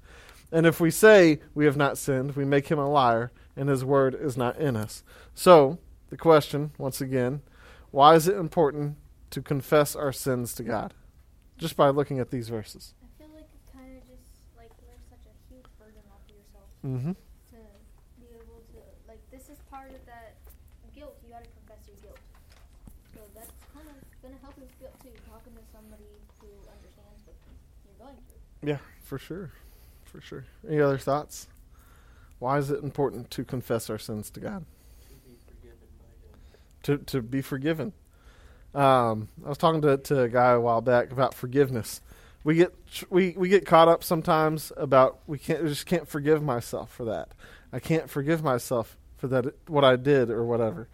And 0.53 0.67
if 0.67 0.81
we 0.81 0.91
say 0.91 1.41
we 1.55 1.65
have 1.65 1.77
not 1.77 1.97
sinned, 1.97 2.37
we 2.37 2.45
make 2.45 2.69
him 2.69 2.79
a 2.79 2.89
liar 2.89 3.33
and 3.57 3.71
his 3.71 3.85
word 3.85 4.15
is 4.15 4.37
not 4.37 4.59
in 4.59 4.77
us. 4.77 5.03
So, 5.35 5.79
the 6.11 6.17
question, 6.17 6.73
once 6.79 7.01
again, 7.01 7.43
why 7.91 8.15
is 8.15 8.29
it 8.29 8.37
important 8.37 8.97
to 9.31 9.43
confess 9.43 9.97
our 9.97 10.13
sins 10.13 10.55
to 10.55 10.63
God? 10.63 10.95
Just 11.57 11.77
by 11.77 11.89
looking 11.89 12.19
at 12.19 12.31
these 12.31 12.49
verses. 12.49 12.95
Mm-hmm. 16.87 17.13
To 17.13 17.59
be 18.21 18.27
able 18.35 18.63
to, 18.73 18.79
like, 19.09 19.21
this 19.31 19.49
is 19.49 19.59
part 19.71 19.91
of 19.91 20.05
that 20.07 20.37
guilt. 20.95 21.17
You 21.25 21.33
got 21.33 21.45
to 21.45 21.51
confess 21.51 21.87
your 21.87 21.97
guilt. 22.03 22.19
So 23.15 23.21
that's 23.35 23.51
kind 23.75 23.87
of 23.89 23.97
going 24.23 24.35
to 24.35 24.41
help 24.41 24.59
with 24.59 24.79
guilt 24.79 24.95
too. 25.03 25.11
Talking 25.29 25.55
to 25.55 25.65
somebody 25.73 26.05
who 26.41 26.49
understands 26.71 27.23
what 27.27 27.37
you're 27.85 28.07
going 28.07 28.19
through. 28.29 28.69
Yeah, 28.69 28.79
for 29.03 29.19
sure, 29.19 29.51
for 30.05 30.21
sure. 30.21 30.45
Any 30.67 30.81
other 30.81 30.99
thoughts? 30.99 31.49
Why 32.39 32.59
is 32.59 32.71
it 32.71 32.83
important 32.83 33.31
to 33.33 33.45
confess 33.45 33.91
our 33.91 33.99
sins 33.99 34.31
to 34.31 34.41
God? 34.41 34.65
To 36.85 36.99
to 36.99 37.23
be 37.23 37.43
forgiven. 37.43 37.93
Um, 38.75 39.29
I 39.45 39.49
was 39.49 39.59
talking 39.59 39.83
to 39.83 39.97
to 39.97 40.23
a 40.23 40.29
guy 40.29 40.53
a 40.53 40.61
while 40.61 40.81
back 40.81 41.11
about 41.11 41.35
forgiveness. 41.35 42.01
We 42.45 42.55
get 42.55 42.73
we 43.11 43.35
we 43.37 43.49
get 43.49 43.67
caught 43.67 43.89
up 43.89 44.05
sometimes 44.05 44.73
about 44.77 45.19
we 45.27 45.39
can't 45.39 45.63
we 45.63 45.69
just 45.69 45.87
can't 45.87 46.09
forgive 46.09 46.43
myself 46.43 46.93
for 46.93 47.05
that. 47.07 47.31
I 47.73 47.81
can't 47.81 48.09
forgive 48.09 48.43
myself 48.43 48.97
for 49.17 49.29
that 49.29 49.47
what 49.69 49.85
I 49.85 49.97
did 49.97 50.31
or 50.31 50.45
whatever. 50.45 50.89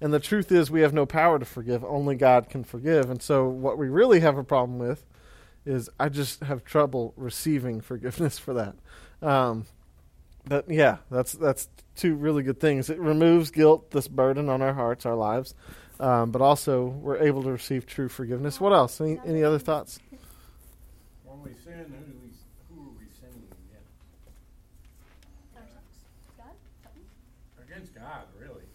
And 0.00 0.14
the 0.14 0.20
truth 0.20 0.50
is 0.50 0.70
we 0.70 0.80
have 0.80 0.94
no 0.94 1.04
power 1.04 1.38
to 1.38 1.44
forgive. 1.44 1.84
Only 1.84 2.14
God 2.14 2.48
can 2.48 2.64
forgive. 2.64 3.10
And 3.10 3.20
so 3.20 3.48
what 3.48 3.76
we 3.76 3.88
really 3.88 4.20
have 4.20 4.38
a 4.38 4.44
problem 4.44 4.78
with 4.78 5.04
is 5.66 5.90
I 5.98 6.08
just 6.08 6.42
have 6.42 6.64
trouble 6.64 7.12
receiving 7.16 7.80
forgiveness 7.82 8.38
for 8.38 8.54
that. 8.54 8.76
Um, 9.20 9.66
but 10.46 10.70
yeah, 10.70 10.98
that's 11.10 11.32
that's 11.32 11.68
two 11.96 12.14
really 12.14 12.42
good 12.42 12.60
things. 12.60 12.88
It 12.88 12.98
removes 12.98 13.50
guilt, 13.50 13.90
this 13.90 14.08
burden 14.08 14.48
on 14.48 14.62
our 14.62 14.72
hearts, 14.72 15.04
our 15.04 15.14
lives, 15.14 15.54
um, 15.98 16.30
but 16.30 16.40
also 16.40 16.86
we're 16.86 17.18
able 17.18 17.42
to 17.42 17.52
receive 17.52 17.84
true 17.84 18.08
forgiveness. 18.08 18.58
What 18.58 18.72
else? 18.72 19.00
Any 19.00 19.20
any 19.26 19.44
other 19.44 19.58
thoughts? 19.58 19.98
When 21.40 21.54
we 21.54 21.58
sin, 21.64 21.88
who 21.88 22.04
do 22.04 22.18
we 22.20 22.28
who 22.68 22.92
are 22.92 22.96
we 23.00 23.08
sinning 23.16 23.48
against? 23.48 23.96
God? 26.36 26.52
Something? 26.84 27.08
Against 27.64 27.94
God, 27.94 28.28
really. 28.38 28.68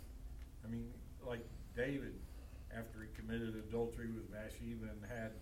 I 0.66 0.68
mean, 0.68 0.90
like 1.22 1.46
David, 1.78 2.18
after 2.76 3.06
he 3.06 3.10
committed 3.14 3.54
adultery 3.70 4.10
with 4.10 4.32
Bathsheba 4.34 4.90
and 4.90 4.98
had 5.06 5.38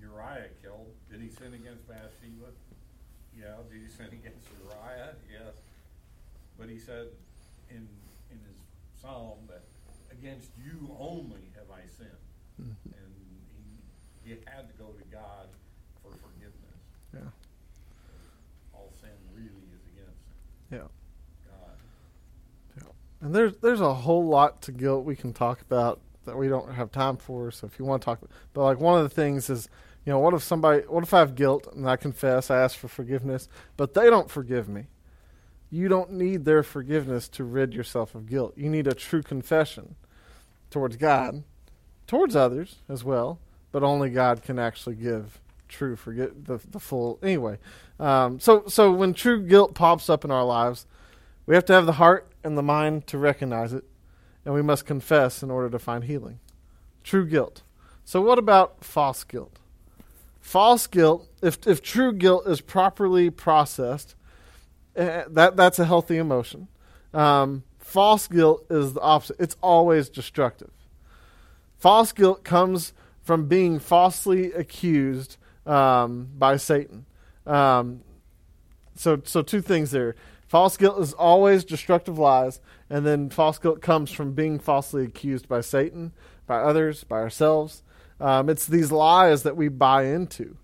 Uriah 0.00 0.52
killed, 0.60 0.92
did 1.10 1.22
he 1.22 1.30
sin 1.30 1.54
against 1.54 1.88
Bathsheba? 1.88 2.52
Yeah. 3.32 3.64
Did 3.72 3.80
he 3.80 3.88
sin 3.96 4.12
against 4.12 4.44
Uriah? 4.68 5.16
Yes. 5.32 5.56
But 6.58 6.68
he 6.68 6.78
said 6.78 7.08
in 7.70 7.88
in 8.28 8.36
his 8.44 8.60
psalm 9.00 9.48
that 9.48 9.64
against 10.12 10.50
you 10.60 10.92
only 11.00 11.48
have 11.56 11.72
I 11.72 11.88
sinned, 11.88 12.20
Mm-hmm. 12.60 12.92
and 12.94 13.10
he, 14.22 14.30
he 14.30 14.36
had 14.46 14.68
to 14.68 14.74
go 14.78 14.92
to 14.92 15.04
God 15.10 15.48
for 16.04 16.10
forgiveness. 16.12 16.33
Yeah. 17.14 17.20
All 18.74 18.92
sin 19.00 19.10
really 19.34 19.46
is 19.46 19.82
against 19.92 20.20
Yeah. 20.70 20.88
God. 22.78 22.90
And 23.20 23.34
there's 23.34 23.56
there's 23.58 23.80
a 23.80 23.94
whole 23.94 24.26
lot 24.26 24.62
to 24.62 24.72
guilt 24.72 25.04
we 25.04 25.16
can 25.16 25.32
talk 25.32 25.60
about 25.60 26.00
that 26.24 26.36
we 26.36 26.48
don't 26.48 26.72
have 26.72 26.90
time 26.90 27.16
for. 27.16 27.50
So 27.50 27.66
if 27.66 27.78
you 27.78 27.84
want 27.84 28.02
to 28.02 28.06
talk, 28.06 28.20
but 28.52 28.62
like 28.62 28.80
one 28.80 28.98
of 28.98 29.02
the 29.02 29.14
things 29.14 29.50
is, 29.50 29.68
you 30.04 30.12
know, 30.12 30.18
what 30.18 30.34
if 30.34 30.42
somebody, 30.42 30.82
what 30.86 31.04
if 31.04 31.14
I 31.14 31.18
have 31.20 31.34
guilt 31.34 31.68
and 31.74 31.88
I 31.88 31.96
confess, 31.96 32.50
I 32.50 32.60
ask 32.60 32.76
for 32.76 32.88
forgiveness, 32.88 33.48
but 33.76 33.94
they 33.94 34.10
don't 34.10 34.30
forgive 34.30 34.68
me? 34.68 34.86
You 35.70 35.88
don't 35.88 36.12
need 36.12 36.44
their 36.44 36.62
forgiveness 36.62 37.28
to 37.30 37.44
rid 37.44 37.74
yourself 37.74 38.14
of 38.14 38.26
guilt. 38.26 38.54
You 38.56 38.68
need 38.70 38.86
a 38.86 38.94
true 38.94 39.22
confession 39.22 39.96
towards 40.70 40.96
God, 40.96 41.42
towards 42.06 42.36
others 42.36 42.76
as 42.88 43.02
well, 43.02 43.40
but 43.72 43.82
only 43.82 44.10
God 44.10 44.42
can 44.42 44.58
actually 44.58 44.94
give 44.96 45.40
true 45.68 45.96
forget 45.96 46.44
the 46.44 46.58
the 46.70 46.80
full 46.80 47.18
anyway. 47.22 47.58
Um, 47.98 48.40
so 48.40 48.64
so 48.66 48.92
when 48.92 49.14
true 49.14 49.42
guilt 49.42 49.74
pops 49.74 50.08
up 50.08 50.24
in 50.24 50.30
our 50.30 50.44
lives, 50.44 50.86
we 51.46 51.54
have 51.54 51.64
to 51.66 51.72
have 51.72 51.86
the 51.86 51.92
heart 51.92 52.32
and 52.42 52.56
the 52.56 52.62
mind 52.62 53.06
to 53.08 53.18
recognize 53.18 53.72
it, 53.72 53.84
and 54.44 54.54
we 54.54 54.62
must 54.62 54.86
confess 54.86 55.42
in 55.42 55.50
order 55.50 55.70
to 55.70 55.78
find 55.78 56.04
healing. 56.04 56.40
True 57.02 57.26
guilt. 57.26 57.62
So, 58.04 58.20
what 58.20 58.38
about 58.38 58.84
false 58.84 59.24
guilt? 59.24 59.58
False 60.40 60.86
guilt, 60.86 61.26
if, 61.42 61.66
if 61.66 61.80
true 61.82 62.12
guilt 62.12 62.46
is 62.46 62.60
properly 62.60 63.30
processed, 63.30 64.14
eh, 64.94 65.24
that, 65.28 65.56
that's 65.56 65.78
a 65.78 65.86
healthy 65.86 66.18
emotion. 66.18 66.68
Um, 67.14 67.64
false 67.78 68.28
guilt 68.28 68.66
is 68.68 68.92
the 68.92 69.00
opposite, 69.00 69.36
it's 69.38 69.56
always 69.62 70.10
destructive. 70.10 70.70
False 71.78 72.12
guilt 72.12 72.44
comes 72.44 72.92
from 73.22 73.46
being 73.46 73.78
falsely 73.78 74.52
accused 74.52 75.38
um, 75.66 76.28
by 76.36 76.56
Satan. 76.56 77.06
Um, 77.46 78.02
so, 78.96 79.20
so 79.24 79.42
two 79.42 79.60
things 79.60 79.90
there. 79.90 80.14
False 80.46 80.76
guilt 80.76 81.00
is 81.00 81.12
always 81.14 81.64
destructive 81.64 82.18
lies, 82.18 82.60
and 82.88 83.04
then 83.04 83.30
false 83.30 83.58
guilt 83.58 83.80
comes 83.80 84.10
from 84.10 84.32
being 84.32 84.58
falsely 84.58 85.04
accused 85.04 85.48
by 85.48 85.60
Satan, 85.60 86.12
by 86.46 86.58
others, 86.58 87.02
by 87.04 87.16
ourselves. 87.16 87.82
Um, 88.20 88.48
it's 88.48 88.66
these 88.66 88.92
lies 88.92 89.42
that 89.42 89.56
we 89.56 89.68
buy 89.68 90.04
into. 90.04 90.56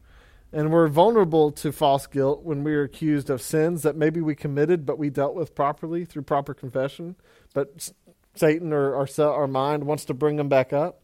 And 0.53 0.73
we're 0.73 0.89
vulnerable 0.89 1.53
to 1.53 1.71
false 1.71 2.07
guilt 2.07 2.43
when 2.43 2.65
we 2.65 2.75
are 2.75 2.83
accused 2.83 3.31
of 3.31 3.41
sins 3.41 3.83
that 3.83 3.97
maybe 3.97 4.21
we 4.21 4.35
committed 4.35 4.85
but 4.85 4.99
we 4.99 5.09
dealt 5.09 5.37
with 5.37 5.55
properly 5.55 6.05
through 6.05 6.23
proper 6.23 6.55
confession. 6.55 7.15
But 7.55 7.91
Satan 8.35 8.73
or 8.73 8.95
our, 8.97 9.09
our 9.19 9.47
mind 9.47 9.85
wants 9.85 10.05
to 10.07 10.15
bring 10.15 10.37
them 10.37 10.49
back 10.49 10.73
up. 10.73 11.00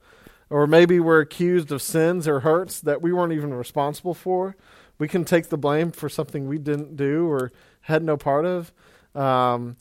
Or 0.49 0.67
maybe 0.67 1.00
we're 1.00 1.21
accused 1.21 1.73
of 1.73 1.83
sins 1.83 2.29
or 2.29 2.41
hurts 2.41 2.81
that 2.81 3.03
we 3.03 3.12
weren't 3.12 3.33
even 3.33 3.53
responsible 3.53 4.15
for. 4.15 4.57
We 4.99 5.09
can 5.09 5.25
take 5.25 5.49
the 5.49 5.59
blame 5.59 5.93
for 5.93 6.09
something 6.09 6.47
we 6.47 6.59
didn't 6.59 6.97
do 6.97 7.29
or 7.29 7.53
had 7.83 8.03
no 8.03 8.17
part 8.17 8.45
of. 8.45 8.73
Um, 9.15 9.76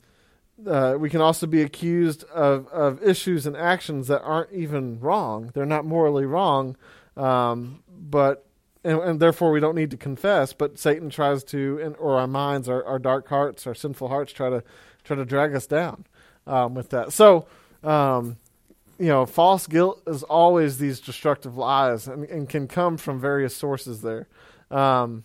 uh, 0.66 0.96
we 0.98 1.10
can 1.10 1.20
also 1.20 1.46
be 1.46 1.62
accused 1.62 2.24
of, 2.24 2.66
of 2.68 3.02
issues 3.02 3.46
and 3.46 3.56
actions 3.56 4.08
that 4.08 4.22
aren't 4.22 4.52
even 4.52 4.98
wrong. 5.00 5.50
They're 5.54 5.66
not 5.66 5.84
morally 5.84 6.24
wrong, 6.24 6.76
um, 7.16 7.82
but 7.88 8.46
and, 8.82 8.98
and 9.00 9.20
therefore 9.20 9.50
we 9.50 9.60
don't 9.60 9.74
need 9.74 9.90
to 9.90 9.96
confess. 9.96 10.52
But 10.52 10.78
Satan 10.78 11.10
tries 11.10 11.44
to, 11.44 11.94
or 11.98 12.18
our 12.18 12.26
minds, 12.26 12.68
our, 12.68 12.82
our 12.84 12.98
dark 12.98 13.28
hearts, 13.28 13.66
our 13.66 13.74
sinful 13.74 14.08
hearts, 14.08 14.32
try 14.32 14.48
to 14.48 14.62
try 15.04 15.16
to 15.16 15.24
drag 15.24 15.54
us 15.54 15.66
down 15.66 16.06
um, 16.46 16.74
with 16.74 16.90
that. 16.90 17.12
So, 17.12 17.46
um, 17.82 18.38
you 18.98 19.08
know, 19.08 19.26
false 19.26 19.66
guilt 19.66 20.02
is 20.06 20.22
always 20.22 20.78
these 20.78 21.00
destructive 21.00 21.56
lies, 21.56 22.08
and, 22.08 22.24
and 22.24 22.48
can 22.48 22.66
come 22.68 22.96
from 22.96 23.20
various 23.20 23.54
sources 23.54 24.02
there. 24.02 24.28
Um, 24.70 25.24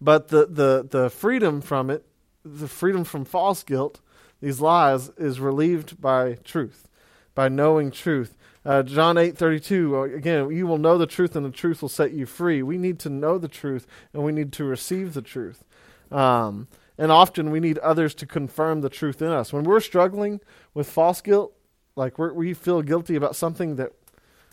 but 0.00 0.28
the, 0.28 0.46
the 0.46 0.86
the 0.88 1.10
freedom 1.10 1.60
from 1.60 1.90
it, 1.90 2.04
the 2.44 2.68
freedom 2.68 3.04
from 3.04 3.24
false 3.24 3.62
guilt, 3.62 4.00
these 4.40 4.60
lies, 4.60 5.10
is 5.16 5.40
relieved 5.40 6.00
by 6.00 6.34
truth, 6.44 6.88
by 7.34 7.48
knowing 7.48 7.90
truth. 7.90 8.36
Uh, 8.64 8.82
John 8.82 9.16
eight 9.16 9.38
thirty 9.38 9.60
two. 9.60 10.02
Again, 10.02 10.50
you 10.50 10.66
will 10.66 10.78
know 10.78 10.98
the 10.98 11.06
truth, 11.06 11.36
and 11.36 11.46
the 11.46 11.50
truth 11.50 11.82
will 11.82 11.88
set 11.88 12.12
you 12.12 12.26
free. 12.26 12.62
We 12.62 12.78
need 12.78 12.98
to 13.00 13.10
know 13.10 13.38
the 13.38 13.48
truth, 13.48 13.86
and 14.12 14.24
we 14.24 14.32
need 14.32 14.52
to 14.54 14.64
receive 14.64 15.14
the 15.14 15.22
truth. 15.22 15.64
Um, 16.10 16.68
and 16.98 17.12
often 17.12 17.50
we 17.50 17.60
need 17.60 17.78
others 17.78 18.14
to 18.16 18.26
confirm 18.26 18.80
the 18.80 18.88
truth 18.88 19.22
in 19.22 19.28
us. 19.28 19.52
When 19.52 19.64
we're 19.64 19.80
struggling 19.80 20.40
with 20.74 20.88
false 20.88 21.20
guilt, 21.20 21.52
like 21.96 22.18
we 22.18 22.52
feel 22.52 22.82
guilty 22.82 23.16
about 23.16 23.34
something 23.34 23.76
that 23.76 23.92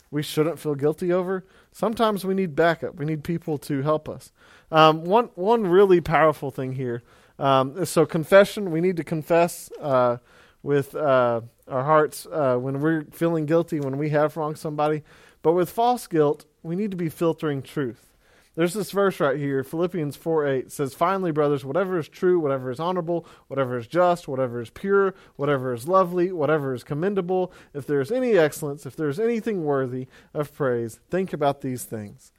we 0.09 0.23
shouldn't 0.23 0.59
feel 0.59 0.75
guilty 0.75 1.11
over, 1.11 1.45
sometimes 1.71 2.23
we 2.23 2.33
need 2.33 2.55
backup. 2.55 2.95
We 2.95 3.05
need 3.05 3.23
people 3.23 3.57
to 3.59 3.81
help 3.81 4.07
us. 4.07 4.31
Um, 4.71 5.03
one 5.03 5.29
one 5.35 5.67
really 5.67 6.01
powerful 6.01 6.51
thing 6.51 6.73
here. 6.73 7.03
Um, 7.37 7.83
so 7.85 8.05
confession. 8.05 8.71
We 8.71 8.79
need 8.79 8.95
to 8.97 9.03
confess 9.03 9.69
uh, 9.81 10.17
with 10.61 10.95
uh, 10.95 11.41
our 11.67 11.83
hearts 11.83 12.25
uh, 12.31 12.55
when 12.57 12.79
we're 12.79 13.05
feeling 13.11 13.45
guilty 13.45 13.79
when 13.79 13.97
we 13.97 14.09
have 14.09 14.37
wronged 14.37 14.57
somebody. 14.57 15.03
But 15.41 15.53
with 15.53 15.69
false 15.69 16.07
guilt, 16.07 16.45
we 16.61 16.75
need 16.77 16.91
to 16.91 16.97
be 16.97 17.09
filtering 17.09 17.61
truth. 17.61 18.12
There's 18.55 18.73
this 18.73 18.91
verse 18.91 19.19
right 19.19 19.37
here, 19.37 19.63
Philippians 19.63 20.15
4 20.15 20.47
8 20.47 20.71
says, 20.71 20.93
Finally, 20.93 21.31
brothers, 21.31 21.65
whatever 21.65 21.97
is 21.97 22.07
true, 22.07 22.39
whatever 22.39 22.69
is 22.69 22.79
honorable, 22.79 23.25
whatever 23.47 23.77
is 23.77 23.87
just, 23.87 24.27
whatever 24.27 24.61
is 24.61 24.69
pure, 24.69 25.15
whatever 25.35 25.73
is 25.73 25.87
lovely, 25.87 26.31
whatever 26.31 26.75
is 26.75 26.83
commendable, 26.83 27.51
if 27.73 27.87
there 27.87 27.99
is 27.99 28.11
any 28.11 28.37
excellence, 28.37 28.85
if 28.85 28.95
there 28.95 29.09
is 29.09 29.19
anything 29.19 29.63
worthy 29.63 30.07
of 30.35 30.53
praise, 30.53 30.99
think 31.09 31.33
about 31.33 31.61
these 31.61 31.83
things. 31.83 32.31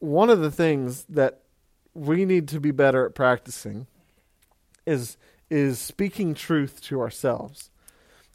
One 0.00 0.28
of 0.28 0.40
the 0.40 0.50
things 0.50 1.04
that 1.08 1.42
we 1.94 2.24
need 2.24 2.48
to 2.48 2.58
be 2.58 2.72
better 2.72 3.06
at 3.06 3.14
practicing 3.14 3.86
is 4.86 5.16
is 5.48 5.78
speaking 5.78 6.34
truth 6.34 6.80
to 6.80 7.00
ourselves. 7.00 7.70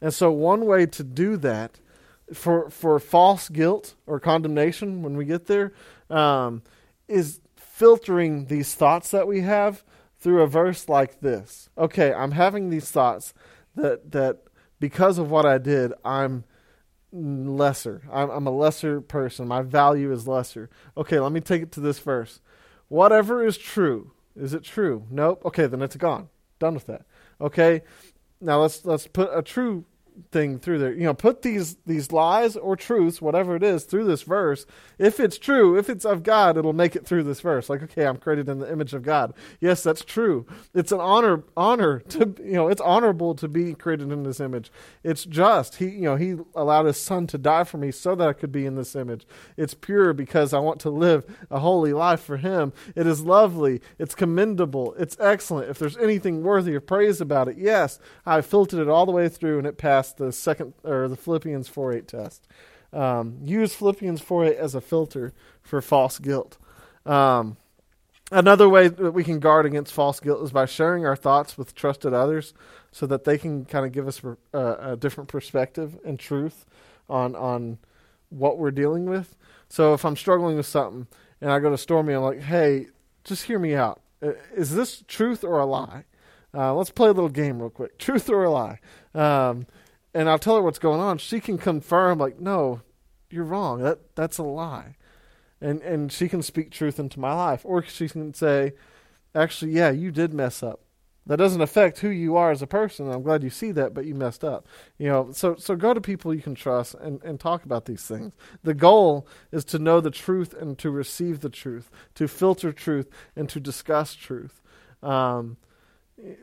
And 0.01 0.13
so 0.13 0.31
one 0.31 0.65
way 0.65 0.85
to 0.85 1.03
do 1.03 1.37
that 1.37 1.79
for 2.33 2.69
for 2.69 2.99
false 2.99 3.49
guilt 3.49 3.95
or 4.07 4.19
condemnation 4.19 5.01
when 5.01 5.15
we 5.15 5.25
get 5.25 5.47
there 5.47 5.73
um, 6.09 6.63
is 7.07 7.41
filtering 7.55 8.45
these 8.45 8.73
thoughts 8.73 9.11
that 9.11 9.27
we 9.27 9.41
have 9.41 9.83
through 10.17 10.41
a 10.41 10.47
verse 10.47 10.87
like 10.89 11.19
this. 11.21 11.69
Okay, 11.77 12.13
I'm 12.13 12.31
having 12.31 12.69
these 12.69 12.89
thoughts 12.89 13.33
that 13.75 14.11
that 14.11 14.43
because 14.79 15.17
of 15.17 15.31
what 15.31 15.45
I 15.45 15.57
did, 15.57 15.93
I'm 16.03 16.45
lesser. 17.11 18.01
I'm, 18.11 18.29
I'm 18.29 18.47
a 18.47 18.51
lesser 18.51 19.01
person. 19.01 19.47
My 19.47 19.61
value 19.61 20.11
is 20.11 20.27
lesser. 20.27 20.69
Okay, 20.97 21.19
let 21.19 21.31
me 21.31 21.41
take 21.41 21.61
it 21.61 21.71
to 21.73 21.79
this 21.79 21.99
verse. 21.99 22.41
Whatever 22.87 23.45
is 23.45 23.57
true, 23.57 24.11
is 24.35 24.53
it 24.53 24.63
true? 24.63 25.05
Nope. 25.09 25.41
Okay, 25.45 25.67
then 25.67 25.81
it's 25.81 25.95
gone. 25.95 26.29
Done 26.59 26.73
with 26.73 26.87
that. 26.87 27.05
Okay. 27.39 27.81
Now 28.41 28.61
let's 28.61 28.85
let's 28.85 29.07
put 29.07 29.29
a 29.33 29.41
true 29.41 29.85
thing 30.31 30.59
through 30.59 30.79
there. 30.79 30.93
You 30.93 31.03
know, 31.03 31.13
put 31.13 31.41
these 31.41 31.77
these 31.85 32.11
lies 32.11 32.55
or 32.55 32.75
truths, 32.75 33.21
whatever 33.21 33.55
it 33.55 33.63
is, 33.63 33.83
through 33.83 34.05
this 34.05 34.23
verse. 34.23 34.65
If 34.97 35.19
it's 35.19 35.37
true, 35.37 35.77
if 35.77 35.89
it's 35.89 36.05
of 36.05 36.23
God, 36.23 36.57
it'll 36.57 36.73
make 36.73 36.95
it 36.95 37.05
through 37.05 37.23
this 37.23 37.41
verse. 37.41 37.69
Like, 37.69 37.83
okay, 37.83 38.05
I'm 38.05 38.17
created 38.17 38.49
in 38.49 38.59
the 38.59 38.71
image 38.71 38.93
of 38.93 39.03
God. 39.03 39.33
Yes, 39.59 39.83
that's 39.83 40.05
true. 40.05 40.45
It's 40.73 40.91
an 40.91 40.99
honor 40.99 41.43
honor 41.57 41.99
to 41.99 42.35
you 42.43 42.53
know, 42.53 42.67
it's 42.67 42.81
honorable 42.81 43.35
to 43.35 43.47
be 43.47 43.73
created 43.73 44.11
in 44.11 44.23
this 44.23 44.39
image. 44.39 44.71
It's 45.03 45.25
just. 45.25 45.75
He 45.75 45.85
you 45.85 46.01
know, 46.01 46.15
he 46.15 46.37
allowed 46.55 46.85
his 46.85 46.97
son 46.97 47.27
to 47.27 47.37
die 47.37 47.63
for 47.63 47.77
me 47.77 47.91
so 47.91 48.15
that 48.15 48.27
I 48.27 48.33
could 48.33 48.51
be 48.51 48.65
in 48.65 48.75
this 48.75 48.95
image. 48.95 49.25
It's 49.57 49.73
pure 49.73 50.13
because 50.13 50.53
I 50.53 50.59
want 50.59 50.79
to 50.81 50.89
live 50.89 51.25
a 51.49 51.59
holy 51.59 51.93
life 51.93 52.21
for 52.21 52.37
him. 52.37 52.73
It 52.95 53.07
is 53.07 53.21
lovely. 53.21 53.81
It's 53.99 54.15
commendable. 54.15 54.93
It's 54.97 55.17
excellent. 55.19 55.69
If 55.69 55.79
there's 55.79 55.97
anything 55.97 56.43
worthy 56.43 56.75
of 56.75 56.85
praise 56.85 57.21
about 57.21 57.47
it, 57.47 57.57
yes, 57.57 57.99
I 58.25 58.41
filtered 58.41 58.79
it 58.79 58.89
all 58.89 59.05
the 59.05 59.11
way 59.11 59.29
through 59.29 59.57
and 59.57 59.67
it 59.67 59.77
passed 59.77 60.04
the 60.13 60.31
second 60.31 60.73
or 60.83 61.07
the 61.07 61.15
Philippians 61.15 61.69
4:8 61.69 62.07
test. 62.07 62.47
Um, 62.93 63.39
use 63.43 63.73
Philippians 63.73 64.21
4:8 64.21 64.57
as 64.57 64.75
a 64.75 64.81
filter 64.81 65.33
for 65.61 65.81
false 65.81 66.19
guilt. 66.19 66.57
Um, 67.05 67.57
another 68.31 68.69
way 68.69 68.87
that 68.87 69.11
we 69.11 69.23
can 69.23 69.39
guard 69.39 69.65
against 69.65 69.93
false 69.93 70.19
guilt 70.19 70.43
is 70.43 70.51
by 70.51 70.65
sharing 70.65 71.05
our 71.05 71.15
thoughts 71.15 71.57
with 71.57 71.75
trusted 71.75 72.13
others, 72.13 72.53
so 72.91 73.05
that 73.07 73.25
they 73.25 73.37
can 73.37 73.65
kind 73.65 73.85
of 73.85 73.91
give 73.91 74.07
us 74.07 74.21
uh, 74.23 74.75
a 74.79 74.95
different 74.95 75.29
perspective 75.29 75.99
and 76.05 76.19
truth 76.19 76.65
on 77.09 77.35
on 77.35 77.77
what 78.29 78.57
we're 78.57 78.71
dealing 78.71 79.05
with. 79.05 79.35
So 79.69 79.93
if 79.93 80.05
I'm 80.05 80.15
struggling 80.15 80.55
with 80.55 80.65
something 80.65 81.07
and 81.41 81.51
I 81.51 81.59
go 81.59 81.69
to 81.69 81.77
Stormy, 81.77 82.13
I'm 82.13 82.23
like, 82.23 82.41
"Hey, 82.41 82.87
just 83.23 83.43
hear 83.43 83.59
me 83.59 83.75
out. 83.75 84.01
Is 84.55 84.73
this 84.75 85.03
truth 85.07 85.43
or 85.43 85.59
a 85.59 85.65
lie?" 85.65 86.05
Uh, 86.55 86.73
let's 86.73 86.89
play 86.89 87.09
a 87.09 87.11
little 87.11 87.29
game 87.29 87.59
real 87.59 87.69
quick. 87.69 87.97
Truth 87.97 88.29
or 88.29 88.45
a 88.45 88.49
lie? 88.49 88.79
Um, 89.13 89.67
and 90.15 90.29
I'll 90.29 90.39
tell 90.39 90.55
her 90.55 90.61
what's 90.61 90.79
going 90.79 91.01
on. 91.01 91.17
She 91.17 91.41
can 91.41 91.57
confirm, 91.57 92.17
like, 92.17 92.39
no, 92.39 92.81
you're 93.29 93.43
wrong. 93.43 93.81
That 93.81 94.15
that's 94.15 94.37
a 94.37 94.43
lie. 94.43 94.95
And 95.61 95.81
and 95.81 96.11
she 96.11 96.29
can 96.29 96.41
speak 96.41 96.71
truth 96.71 96.99
into 96.99 97.19
my 97.19 97.33
life, 97.33 97.61
or 97.65 97.83
she 97.83 98.07
can 98.07 98.33
say, 98.33 98.73
actually, 99.35 99.71
yeah, 99.71 99.91
you 99.91 100.11
did 100.11 100.33
mess 100.33 100.63
up. 100.63 100.79
That 101.27 101.37
doesn't 101.37 101.61
affect 101.61 101.99
who 101.99 102.09
you 102.09 102.37
are 102.37 102.51
as 102.51 102.61
a 102.61 102.67
person. 102.67 103.11
I'm 103.11 103.23
glad 103.23 103.43
you 103.43 103.49
see 103.49 103.71
that, 103.71 103.95
but 103.95 104.05
you 104.05 104.13
messed 104.13 104.43
up. 104.43 104.67
You 104.97 105.09
know, 105.09 105.31
so 105.31 105.55
so 105.55 105.75
go 105.75 105.93
to 105.93 105.99
people 105.99 106.33
you 106.33 106.41
can 106.41 106.55
trust 106.55 106.95
and, 106.95 107.21
and 107.23 107.37
talk 107.37 107.65
about 107.65 107.85
these 107.85 108.03
things. 108.03 108.31
The 108.63 108.75
goal 108.75 109.27
is 109.51 109.65
to 109.65 109.79
know 109.79 109.99
the 109.99 110.11
truth 110.11 110.53
and 110.53 110.77
to 110.77 110.89
receive 110.91 111.41
the 111.41 111.49
truth, 111.49 111.91
to 112.13 112.27
filter 112.27 112.71
truth 112.71 113.09
and 113.35 113.49
to 113.49 113.59
discuss 113.59 114.15
truth. 114.15 114.61
Um, 115.03 115.57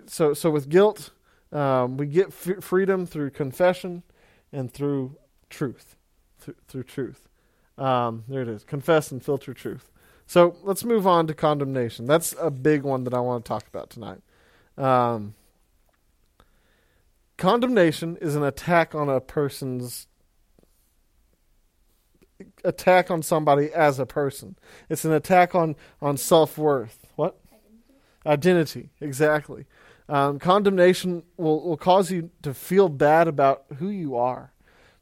so 0.07 0.35
so 0.35 0.51
with 0.51 0.69
guilt, 0.69 1.11
um, 1.53 1.97
we 1.97 2.07
get 2.07 2.29
f- 2.29 2.63
freedom 2.65 3.07
through 3.07 3.31
confession 3.31 4.03
and 4.53 4.73
through 4.73 5.17
truth, 5.51 5.97
Th- 6.45 6.57
through 6.67 6.85
truth. 6.85 7.29
Um, 7.79 8.25
there 8.29 8.43
it 8.43 8.49
is. 8.49 8.65
Confess 8.65 9.11
and 9.11 9.23
filter 9.23 9.55
truth. 9.55 9.91
So 10.27 10.57
let's 10.63 10.85
move 10.85 11.07
on 11.07 11.27
to 11.27 11.35
condemnation. 11.35 12.07
That's 12.07 12.35
a 12.41 12.51
big 12.51 12.83
one 12.83 13.05
that 13.05 13.15
I 13.15 13.21
want 13.21 13.45
to 13.45 13.49
talk 13.49 13.67
about 13.67 13.91
tonight. 13.91 14.21
Um, 14.79 15.35
condemnation 17.37 18.17
is 18.21 18.35
an 18.35 18.43
attack 18.43 18.95
on 18.95 19.09
a 19.09 19.21
person's 19.21 20.07
attack 22.65 23.11
on 23.11 23.23
somebody 23.23 23.73
as 23.73 23.99
a 23.99 24.07
person. 24.07 24.57
It's 24.89 25.05
an 25.05 25.13
attack 25.13 25.55
on 25.55 25.77
on 26.01 26.17
self 26.17 26.57
worth. 26.57 27.07
What? 27.17 27.39
Identity, 28.25 28.91
exactly. 29.01 29.67
Um, 30.13 30.39
condemnation 30.39 31.23
will, 31.39 31.63
will 31.63 31.79
cause 31.79 32.11
you 32.11 32.29
to 32.43 32.53
feel 32.53 32.91
bad 32.91 33.29
about 33.29 33.65
who 33.79 33.89
you 33.89 34.15
are, 34.15 34.53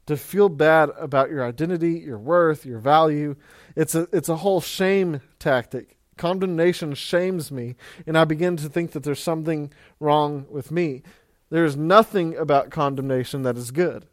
to 0.05 0.15
feel 0.15 0.47
bad 0.47 0.89
about 0.97 1.29
your 1.29 1.43
identity, 1.45 1.99
your 1.99 2.17
worth, 2.17 2.65
your 2.65 2.79
value. 2.79 3.35
It's 3.75 3.93
a 3.93 4.07
it's 4.13 4.29
a 4.29 4.37
whole 4.37 4.61
shame 4.61 5.19
tactic. 5.37 5.97
Condemnation 6.15 6.93
shames 6.93 7.51
me, 7.51 7.75
and 8.07 8.17
I 8.17 8.23
begin 8.23 8.55
to 8.55 8.69
think 8.69 8.93
that 8.93 9.03
there's 9.03 9.21
something 9.21 9.73
wrong 9.99 10.45
with 10.49 10.71
me. 10.71 11.03
There's 11.49 11.75
nothing 11.75 12.37
about 12.37 12.69
condemnation 12.69 13.43
that 13.43 13.57
is 13.57 13.71
good. 13.71 14.05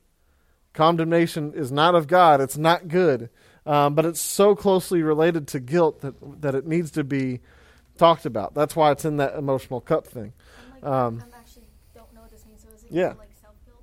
Condemnation 0.72 1.52
is 1.54 1.70
not 1.70 1.94
of 1.94 2.08
God. 2.08 2.40
It's 2.40 2.58
not 2.58 2.88
good, 2.88 3.30
um, 3.64 3.94
but 3.94 4.04
it's 4.04 4.20
so 4.20 4.56
closely 4.56 5.04
related 5.04 5.46
to 5.48 5.60
guilt 5.60 6.00
that 6.00 6.40
that 6.40 6.56
it 6.56 6.66
needs 6.66 6.90
to 6.90 7.04
be 7.04 7.38
talked 7.96 8.26
about. 8.26 8.54
That's 8.54 8.74
why 8.74 8.90
it's 8.90 9.04
in 9.04 9.18
that 9.18 9.36
emotional 9.36 9.80
cup 9.80 10.04
thing. 10.04 10.32
Um, 10.82 11.22
I'm 11.24 11.32
actually 11.38 11.66
don't 11.94 12.12
know 12.14 12.22
what 12.22 12.30
this 12.30 12.44
means. 12.46 12.62
So 12.62 12.68
is 12.74 12.84
it 12.84 12.92
yeah. 12.92 13.14
like 13.18 13.30
self 13.40 13.54
guilt? 13.64 13.82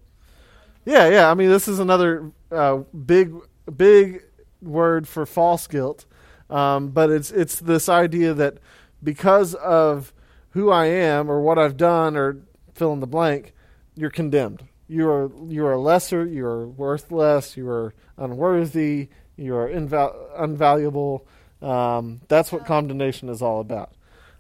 Yeah, 0.86 1.10
yeah. 1.10 1.32
I 1.32 1.34
mean, 1.34 1.50
this 1.50 1.68
is 1.68 1.80
another 1.80 2.32
uh, 2.52 2.78
big, 3.06 3.34
big 3.76 4.24
word 4.62 5.08
for 5.08 5.26
false 5.26 5.68
guilt, 5.68 6.06
um, 6.50 6.90
but 6.90 7.10
it's 7.10 7.32
it's 7.32 7.60
this 7.60 7.90
idea 7.90 8.34
that 8.34 8.58
because 9.04 9.54
of 9.56 10.14
who 10.52 10.72
I 10.72 10.86
am 10.86 11.30
or 11.30 11.42
what 11.42 11.60
I've 11.60 11.78
done 11.78 12.16
or 12.16 12.38
fill 12.74 12.94
in 12.94 13.00
the 13.00 13.08
blank, 13.08 13.54
you're 13.96 14.10
condemned. 14.10 14.64
You 14.88 15.10
are 15.10 15.32
you 15.48 15.66
are 15.66 15.78
lesser. 15.78 16.26
You 16.26 16.46
are 16.46 16.68
worthless. 16.68 17.58
You 17.58 17.70
are 17.70 17.94
unworthy. 18.18 19.10
You 19.36 19.56
are 19.56 19.68
inval- 19.68 20.16
unvaluable. 20.40 21.22
Um, 21.62 22.22
that's 22.28 22.52
what 22.52 22.66
condemnation 22.66 23.30
is 23.30 23.42
all 23.42 23.60
about, 23.60 23.94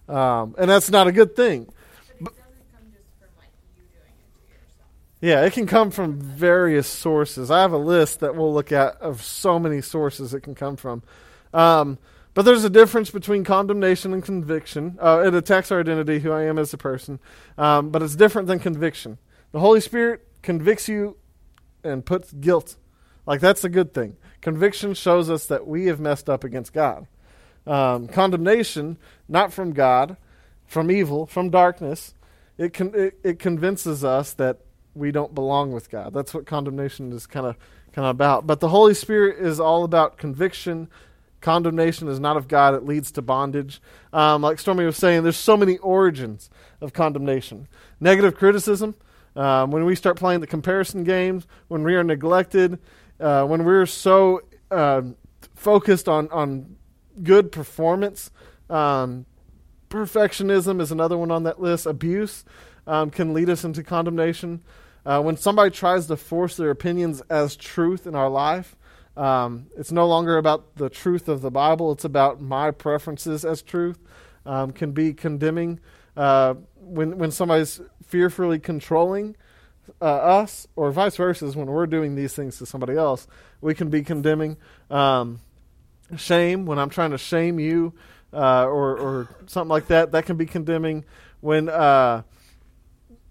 um, 0.08 0.56
and 0.58 0.70
that's 0.70 0.90
not 0.92 1.08
a 1.08 1.12
good 1.12 1.36
thing. 1.36 1.66
But 2.22 2.34
it 2.34 2.38
doesn't 2.38 2.72
come 2.72 2.92
just 2.94 3.10
from 3.18 3.30
like 3.40 3.50
you 3.76 3.84
doing 3.84 4.14
it 4.20 4.30
to 4.38 4.54
yourself. 4.54 4.90
Yeah, 5.26 5.42
it 5.42 5.54
can 5.54 5.66
come 5.66 5.90
from 5.90 6.20
various 6.20 6.86
sources. 6.86 7.50
I 7.50 7.62
have 7.62 7.72
a 7.72 7.80
list 7.80 8.20
that 8.20 8.36
we'll 8.36 8.54
look 8.54 8.72
at 8.72 9.02
of 9.02 9.24
so 9.24 9.58
many 9.58 9.82
sources 9.82 10.36
it 10.36 10.42
can 10.42 10.54
come 10.54 10.76
from. 10.76 11.02
Um, 11.52 11.98
but 12.36 12.46
there's 12.46 12.64
a 12.64 12.70
difference 12.70 13.10
between 13.10 13.44
condemnation 13.44 14.14
and 14.14 14.24
conviction. 14.24 15.00
Uh, 15.02 15.24
it 15.26 15.34
attacks 15.34 15.72
our 15.72 15.80
identity, 15.80 16.20
who 16.20 16.32
I 16.32 16.44
am 16.44 16.60
as 16.60 16.76
a 16.76 16.78
person, 16.78 17.20
um, 17.58 17.90
but 17.90 18.04
it's 18.04 18.16
different 18.16 18.48
than 18.48 18.60
conviction. 18.60 19.18
The 19.52 19.60
Holy 19.60 19.82
Spirit 19.82 20.28
convicts 20.44 20.88
you 20.88 21.18
and 21.84 22.06
puts 22.06 22.32
guilt. 22.32 22.76
Like, 23.26 23.42
that's 23.42 23.64
a 23.64 23.70
good 23.70 23.96
thing. 23.96 24.18
Conviction 24.42 24.94
shows 24.94 25.32
us 25.32 25.48
that 25.48 25.66
we 25.66 25.88
have 25.88 26.00
messed 26.00 26.30
up 26.30 26.44
against 26.44 26.72
God. 26.72 27.08
Um, 27.66 28.08
condemnation, 28.08 29.00
not 29.28 29.52
from 29.52 29.74
God, 29.74 30.18
from 30.68 30.92
evil, 30.92 31.26
from 31.26 31.50
darkness, 31.50 32.14
it, 32.60 32.76
con- 32.76 32.94
it, 32.94 33.18
it 33.24 33.40
convinces 33.40 34.04
us 34.04 34.32
that 34.34 34.60
we 34.96 35.12
don't 35.12 35.36
belong 35.36 35.72
with 35.72 35.90
God. 35.90 36.14
That's 36.14 36.34
what 36.34 36.46
condemnation 36.46 37.12
is 37.12 37.28
kind 37.28 37.46
of 37.46 37.58
kind 37.92 38.06
of 38.06 38.12
about. 38.12 38.48
But 38.48 38.60
the 38.60 38.70
Holy 38.70 38.94
Spirit 38.94 39.40
is 39.40 39.60
all 39.60 39.84
about 39.84 40.18
conviction. 40.18 40.90
Condemnation 41.42 42.08
is 42.08 42.20
not 42.20 42.38
of 42.38 42.48
God; 42.48 42.74
it 42.74 42.86
leads 42.86 43.12
to 43.12 43.22
bondage. 43.22 43.82
Um, 44.14 44.42
like 44.42 44.58
Stormy 44.60 44.86
was 44.86 44.98
saying, 44.98 45.24
there's 45.24 45.38
so 45.38 45.58
many 45.58 45.78
origins 45.80 46.50
of 46.82 46.94
condemnation. 46.94 47.68
Negative 48.00 48.36
criticism. 48.36 48.96
Um, 49.36 49.70
when 49.70 49.84
we 49.84 49.96
start 49.96 50.18
playing 50.18 50.40
the 50.40 50.48
comparison 50.48 51.04
games, 51.04 51.46
when 51.68 51.84
we 51.84 51.96
are 51.96 52.04
neglected, 52.04 52.80
uh, 53.20 53.46
when 53.46 53.66
we're 53.66 53.86
so 53.86 54.42
uh, 54.72 55.02
focused 55.56 56.08
on 56.08 56.30
on 56.30 56.78
good 57.22 57.52
performance, 57.52 58.32
um, 58.70 59.26
perfectionism 59.90 60.82
is 60.82 60.92
another 60.92 61.18
one 61.18 61.32
on 61.32 61.44
that 61.44 61.62
list. 61.62 61.86
Abuse 61.86 62.46
um, 62.88 63.10
can 63.10 63.34
lead 63.34 63.50
us 63.50 63.64
into 63.64 63.84
condemnation. 63.84 64.62
Uh, 65.06 65.22
when 65.22 65.38
somebody 65.38 65.70
tries 65.70 66.08
to 66.08 66.18
force 66.18 66.58
their 66.58 66.72
opinions 66.72 67.22
as 67.30 67.56
truth 67.56 68.08
in 68.08 68.16
our 68.16 68.30
life, 68.30 68.76
um, 69.16 69.68
it's 69.78 69.92
no 69.92 70.08
longer 70.08 70.38
about 70.38 70.76
the 70.76 70.90
truth 70.90 71.30
of 71.30 71.42
the 71.42 71.52
Bible, 71.52 71.92
it's 71.92 72.04
about 72.04 72.42
my 72.42 72.72
preferences 72.72 73.46
as 73.46 73.62
truth, 73.62 74.00
um, 74.46 74.72
can 74.72 74.92
be 74.92 75.14
condemning. 75.14 75.80
Uh, 76.18 76.56
when, 76.76 77.18
when 77.18 77.32
somebody's 77.32 77.82
fearfully 78.06 78.60
controlling 78.60 79.36
uh, 80.02 80.06
us, 80.06 80.68
or 80.76 80.92
vice 80.92 81.16
versa, 81.16 81.48
when 81.52 81.68
we're 81.68 81.88
doing 81.88 82.16
these 82.16 82.34
things 82.34 82.58
to 82.58 82.66
somebody 82.66 82.96
else, 82.96 83.28
we 83.62 83.74
can 83.74 83.90
be 83.90 84.02
condemning. 84.02 84.58
Um, 84.90 85.40
shame, 86.18 86.66
when 86.66 86.80
I'm 86.80 86.90
trying 86.90 87.12
to 87.12 87.18
shame 87.18 87.60
you, 87.60 87.94
uh, 88.34 88.66
or, 88.66 88.98
or 88.98 89.30
something 89.48 89.70
like 89.70 89.88
that, 89.88 90.12
that 90.12 90.26
can 90.26 90.36
be 90.36 90.46
condemning. 90.46 91.06
When 91.40 91.70
uh, 91.70 92.24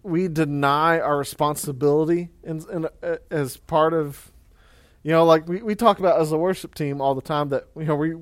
we 0.04 0.28
deny 0.28 1.00
our 1.00 1.16
responsibility 1.16 2.28
in, 2.42 2.62
in, 2.70 2.86
uh, 3.02 3.16
as 3.30 3.56
part 3.56 3.94
of, 3.94 4.30
you 5.02 5.10
know, 5.10 5.24
like 5.24 5.48
we, 5.48 5.62
we 5.62 5.74
talk 5.74 5.98
about 5.98 6.20
as 6.20 6.30
a 6.30 6.36
worship 6.36 6.74
team 6.74 7.00
all 7.00 7.14
the 7.14 7.22
time 7.22 7.48
that, 7.48 7.64
you 7.76 7.84
know, 7.84 7.96
we, 7.96 8.14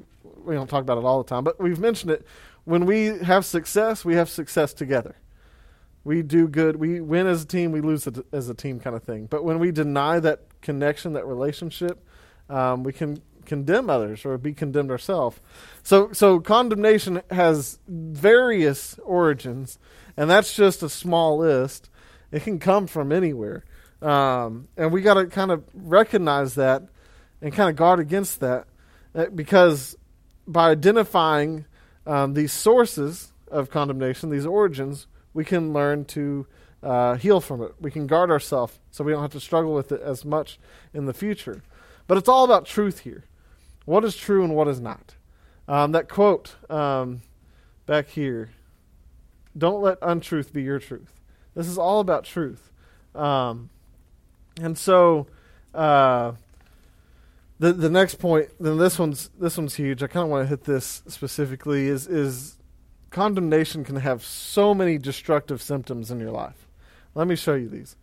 we 0.45 0.55
don't 0.55 0.71
talk 0.71 0.81
about 0.81 0.97
it 0.97 1.05
all 1.05 1.23
the 1.23 1.29
time, 1.29 1.43
but 1.43 1.61
we've 1.61 1.81
mentioned 1.81 2.13
it. 2.13 2.25
When 2.65 2.87
we 2.87 3.07
have 3.07 3.45
success, 3.45 4.05
we 4.05 4.15
have 4.15 4.31
success 4.31 4.73
together. 4.73 5.17
We 6.05 6.23
do 6.23 6.47
good. 6.47 6.77
We 6.77 7.01
win 7.01 7.27
as 7.27 7.43
a 7.43 7.47
team, 7.47 7.73
we 7.73 7.81
lose 7.81 8.09
as 8.33 8.49
a 8.49 8.55
team 8.55 8.79
kind 8.79 8.95
of 8.95 9.03
thing. 9.03 9.27
But 9.27 9.45
when 9.45 9.59
we 9.59 9.73
deny 9.73 10.21
that 10.21 10.61
connection, 10.61 11.15
that 11.15 11.27
relationship, 11.27 12.07
um, 12.49 12.85
we 12.85 12.93
can 12.93 13.21
condemn 13.45 13.91
others 13.91 14.25
or 14.25 14.39
be 14.39 14.53
condemned 14.53 14.91
ourselves. 14.91 15.41
So, 15.83 16.13
so 16.13 16.41
condemnation 16.41 17.23
has 17.31 17.79
various 17.87 18.99
origins, 19.05 19.79
and 20.17 20.31
that's 20.31 20.55
just 20.55 20.83
a 20.83 20.89
small 20.89 21.39
list. 21.39 21.91
It 22.31 22.43
can 22.43 22.59
come 22.59 22.87
from 22.87 23.13
anywhere. 23.13 23.65
Um, 24.01 24.69
and 24.77 24.93
we 24.93 25.03
got 25.03 25.15
to 25.15 25.27
kind 25.27 25.51
of 25.51 25.65
recognize 25.75 26.57
that 26.57 26.83
and 27.41 27.53
kind 27.53 27.71
of 27.71 27.77
guard 27.77 28.01
against 28.01 28.41
that 28.41 28.67
uh, 29.15 29.27
because 29.27 29.97
by 30.47 30.71
identifying 30.71 31.67
um, 32.07 32.35
these 32.35 32.53
sources 32.53 33.33
of 33.49 33.71
condemnation, 33.71 34.31
these 34.31 34.47
origins, 34.47 35.07
we 35.35 35.45
can 35.45 35.73
learn 35.73 36.05
to 36.07 36.47
uh, 36.83 37.15
heal 37.15 37.41
from 37.41 37.63
it. 37.63 37.73
We 37.81 37.91
can 37.91 38.07
guard 38.07 38.31
ourselves 38.31 38.79
so 38.91 39.05
we 39.05 39.13
don't 39.13 39.23
have 39.23 39.33
to 39.33 39.41
struggle 39.41 39.75
with 39.75 39.93
it 39.93 40.01
as 40.01 40.25
much 40.25 40.59
in 40.93 41.05
the 41.05 41.15
future. 41.15 41.63
But 42.07 42.19
it's 42.19 42.29
all 42.29 42.45
about 42.45 42.67
truth 42.67 43.01
here. 43.01 43.25
What 43.85 44.05
is 44.05 44.17
true 44.17 44.45
and 44.45 44.55
what 44.55 44.69
is 44.69 44.81
not? 44.81 45.15
Um, 45.69 45.93
that 45.93 46.09
quote 46.09 46.57
um, 46.71 47.23
back 47.87 48.09
here 48.09 48.51
don't 49.57 49.83
let 49.83 49.99
untruth 50.01 50.53
be 50.53 50.63
your 50.63 50.79
truth. 50.79 51.21
This 51.55 51.69
is 51.69 51.77
all 51.77 52.01
about 52.01 52.25
truth. 52.25 52.73
Um, 53.15 53.71
and 54.61 54.77
so 54.77 55.27
uh, 55.75 56.33
the 57.59 57.73
the 57.73 57.91
next 57.91 58.17
point, 58.17 58.49
then 58.59 58.79
this 58.79 58.99
one's 58.99 59.31
this 59.39 59.57
one's 59.57 59.75
huge. 59.75 60.03
I 60.03 60.07
kind 60.07 60.25
of 60.25 60.31
want 60.31 60.45
to 60.45 60.49
hit 60.49 60.65
this 60.65 61.03
specifically. 61.07 61.89
Is 61.89 62.07
is 62.07 62.57
condemnation 63.11 63.85
can 63.85 63.97
have 63.97 64.25
so 64.25 64.75
many 64.75 64.99
destructive 64.99 65.63
symptoms 65.63 66.11
in 66.11 66.19
your 66.19 66.31
life. 66.31 66.67
Let 67.15 67.29
me 67.29 67.37
show 67.37 67.55
you 67.55 67.69
these. 67.69 67.97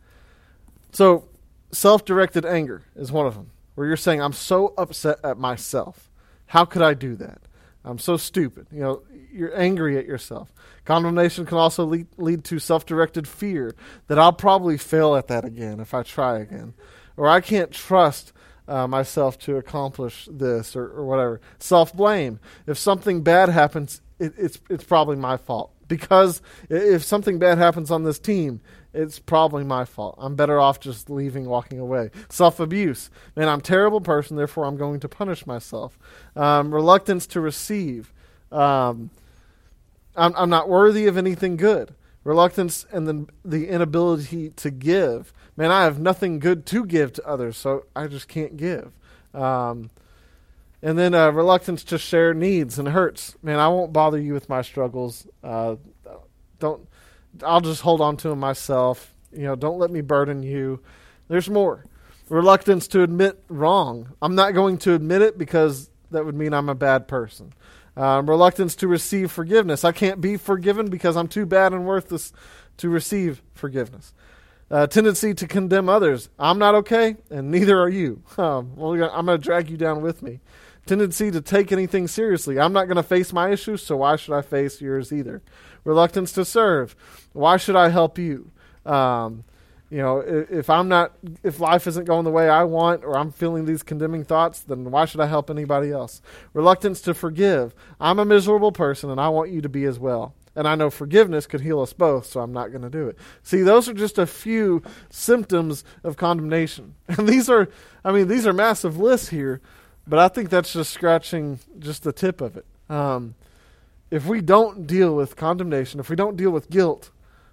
So, 0.91 1.27
self-directed 1.71 2.45
anger 2.45 2.83
is 2.95 3.11
one 3.11 3.25
of 3.25 3.35
them, 3.35 3.51
where 3.79 3.87
you're 3.87 3.95
saying, 3.95 4.21
"I'm 4.21 4.33
so 4.33 4.73
upset 4.77 5.19
at 5.23 5.37
myself. 5.37 6.09
How 6.47 6.65
could 6.65 6.81
I 6.81 6.93
do 6.93 7.15
that? 7.15 7.39
I'm 7.85 7.97
so 7.97 8.17
stupid." 8.17 8.67
You 8.73 8.81
know, 8.81 9.03
you're 9.31 9.57
angry 9.57 9.97
at 9.97 10.05
yourself. 10.05 10.51
Condemnation 10.83 11.45
can 11.45 11.57
also 11.57 11.85
lead, 11.85 12.07
lead 12.17 12.43
to 12.43 12.59
self-directed 12.59 13.25
fear 13.25 13.73
that 14.07 14.19
I'll 14.19 14.33
probably 14.33 14.77
fail 14.77 15.15
at 15.15 15.29
that 15.29 15.45
again 15.45 15.79
if 15.79 15.93
I 15.93 16.03
try 16.03 16.39
again, 16.39 16.73
or 17.15 17.29
I 17.29 17.39
can't 17.39 17.71
trust 17.71 18.33
uh, 18.67 18.85
myself 18.85 19.39
to 19.39 19.55
accomplish 19.55 20.27
this 20.29 20.75
or, 20.75 20.83
or 20.89 21.05
whatever. 21.05 21.39
Self 21.57 21.93
blame. 21.93 22.41
If 22.67 22.77
something 22.77 23.23
bad 23.23 23.47
happens, 23.47 24.01
it, 24.19 24.33
it's 24.37 24.59
it's 24.69 24.83
probably 24.83 25.15
my 25.15 25.37
fault 25.37 25.71
because 25.87 26.41
if 26.69 27.01
something 27.01 27.39
bad 27.39 27.57
happens 27.57 27.91
on 27.91 28.03
this 28.03 28.19
team, 28.19 28.59
it's 28.93 29.19
probably 29.19 29.63
my 29.63 29.85
fault. 29.85 30.15
I'm 30.17 30.35
better 30.35 30.59
off 30.59 30.79
just 30.79 31.09
leaving, 31.09 31.45
walking 31.45 31.79
away. 31.79 32.11
Self 32.29 32.59
abuse. 32.59 33.09
Man, 33.35 33.47
I'm 33.47 33.59
a 33.59 33.61
terrible 33.61 34.01
person, 34.01 34.37
therefore 34.37 34.65
I'm 34.65 34.77
going 34.77 34.99
to 35.01 35.09
punish 35.09 35.45
myself. 35.45 35.97
Um, 36.35 36.73
reluctance 36.73 37.27
to 37.27 37.41
receive. 37.41 38.13
Um, 38.51 39.11
I'm, 40.15 40.33
I'm 40.35 40.49
not 40.49 40.67
worthy 40.67 41.07
of 41.07 41.17
anything 41.17 41.55
good. 41.55 41.93
Reluctance 42.23 42.85
and 42.91 43.29
the 43.45 43.67
inability 43.67 44.49
to 44.49 44.69
give 44.69 45.33
man, 45.59 45.71
I 45.71 45.83
have 45.83 45.99
nothing 45.99 46.39
good 46.39 46.65
to 46.67 46.85
give 46.85 47.11
to 47.13 47.27
others, 47.27 47.57
so 47.57 47.85
I 47.93 48.07
just 48.07 48.29
can't 48.29 48.55
give. 48.55 48.93
Um, 49.33 49.89
and 50.81 50.97
then 50.97 51.13
uh, 51.13 51.31
reluctance 51.31 51.83
to 51.83 51.97
share 51.97 52.33
needs 52.33 52.79
and 52.79 52.87
hurts. 52.87 53.35
Man, 53.43 53.59
I 53.59 53.67
won't 53.67 53.91
bother 53.91 54.17
you 54.17 54.33
with 54.33 54.47
my 54.47 54.61
struggles. 54.61 55.27
Uh, 55.43 55.75
don't. 56.59 56.87
I'll 57.43 57.61
just 57.61 57.81
hold 57.81 58.01
on 58.01 58.17
to 58.17 58.29
them 58.29 58.39
myself. 58.39 59.13
You 59.31 59.43
know, 59.43 59.55
don't 59.55 59.79
let 59.79 59.91
me 59.91 60.01
burden 60.01 60.43
you. 60.43 60.81
There's 61.27 61.49
more. 61.49 61.85
Reluctance 62.29 62.87
to 62.89 63.03
admit 63.03 63.43
wrong. 63.49 64.13
I'm 64.21 64.35
not 64.35 64.53
going 64.53 64.77
to 64.79 64.93
admit 64.93 65.21
it 65.21 65.37
because 65.37 65.89
that 66.11 66.25
would 66.25 66.35
mean 66.35 66.53
I'm 66.53 66.69
a 66.69 66.75
bad 66.75 67.07
person. 67.07 67.53
Um, 67.97 68.29
reluctance 68.29 68.75
to 68.75 68.87
receive 68.87 69.31
forgiveness. 69.31 69.83
I 69.83 69.91
can't 69.91 70.21
be 70.21 70.37
forgiven 70.37 70.89
because 70.89 71.17
I'm 71.17 71.27
too 71.27 71.45
bad 71.45 71.73
and 71.73 71.85
worthless 71.85 72.31
to 72.77 72.89
receive 72.89 73.41
forgiveness 73.53 74.13
uh, 74.71 74.87
tendency 74.87 75.33
to 75.33 75.47
condemn 75.47 75.89
others. 75.89 76.29
I'm 76.37 76.59
not 76.59 76.75
okay, 76.75 77.17
and 77.29 77.51
neither 77.51 77.79
are 77.79 77.89
you. 77.89 78.23
Um, 78.39 78.77
well, 78.77 78.93
I'm 78.93 79.25
going 79.25 79.37
to 79.37 79.43
drag 79.43 79.69
you 79.69 79.75
down 79.75 80.01
with 80.01 80.21
me. 80.23 80.39
Tendency 80.89 81.29
to 81.29 81.39
take 81.39 81.71
anything 81.71 82.07
seriously. 82.07 82.59
I'm 82.59 82.73
not 82.73 82.85
going 82.85 82.97
to 82.97 83.03
face 83.03 83.31
my 83.31 83.51
issues, 83.51 83.83
so 83.83 83.97
why 83.97 84.15
should 84.15 84.33
I 84.33 84.41
face 84.41 84.81
yours 84.81 85.13
either? 85.13 85.43
Reluctance 85.83 86.31
to 86.31 86.43
serve. 86.43 86.95
Why 87.31 87.57
should 87.57 87.75
I 87.75 87.89
help 87.89 88.17
you? 88.17 88.49
Um, 88.87 89.43
you 89.91 89.99
know, 89.99 90.17
if, 90.17 90.49
if 90.49 90.69
I'm 90.71 90.87
not, 90.87 91.13
if 91.43 91.59
life 91.59 91.85
isn't 91.85 92.05
going 92.05 92.25
the 92.25 92.31
way 92.31 92.49
I 92.49 92.63
want, 92.63 93.03
or 93.03 93.15
I'm 93.15 93.31
feeling 93.31 93.65
these 93.65 93.83
condemning 93.83 94.23
thoughts, 94.23 94.61
then 94.61 94.89
why 94.89 95.05
should 95.05 95.21
I 95.21 95.27
help 95.27 95.51
anybody 95.51 95.91
else? 95.91 96.23
Reluctance 96.53 97.01
to 97.01 97.13
forgive. 97.13 97.75
I'm 97.99 98.17
a 98.17 98.25
miserable 98.25 98.71
person, 98.71 99.11
and 99.11 99.21
I 99.21 99.29
want 99.29 99.51
you 99.51 99.61
to 99.61 99.69
be 99.69 99.83
as 99.83 99.99
well. 99.99 100.33
And 100.55 100.67
I 100.67 100.73
know 100.73 100.89
forgiveness 100.89 101.45
could 101.45 101.61
heal 101.61 101.81
us 101.81 101.93
both, 101.93 102.25
so 102.25 102.39
I'm 102.39 102.51
not 102.51 102.71
going 102.71 102.81
to 102.81 102.89
do 102.89 103.07
it. 103.07 103.17
See, 103.43 103.61
those 103.61 103.87
are 103.87 103.93
just 103.93 104.17
a 104.17 104.25
few 104.25 104.81
symptoms 105.11 105.83
of 106.03 106.17
condemnation. 106.17 106.95
And 107.09 107.29
these 107.29 107.47
are, 107.47 107.69
I 108.03 108.11
mean, 108.11 108.27
these 108.27 108.47
are 108.47 108.53
massive 108.53 108.97
lists 108.97 109.29
here, 109.29 109.61
but 110.09 110.19
I 110.19 110.27
think 110.27 110.49
that's 110.49 110.73
just 110.73 110.91
scratching 110.91 111.59
just 111.77 112.03
the 112.03 112.11
tip 112.11 112.41
of 112.41 112.57
it. 112.57 112.65
Um, 112.89 113.35
if 114.09 114.25
we 114.25 114.41
don't 114.41 114.87
deal 114.87 115.15
with 115.15 115.35
condemnation, 115.35 115.99
if 115.99 116.09
we 116.09 116.15
don't 116.15 116.35
deal 116.35 116.49
with 116.49 116.69
guilt 116.71 117.11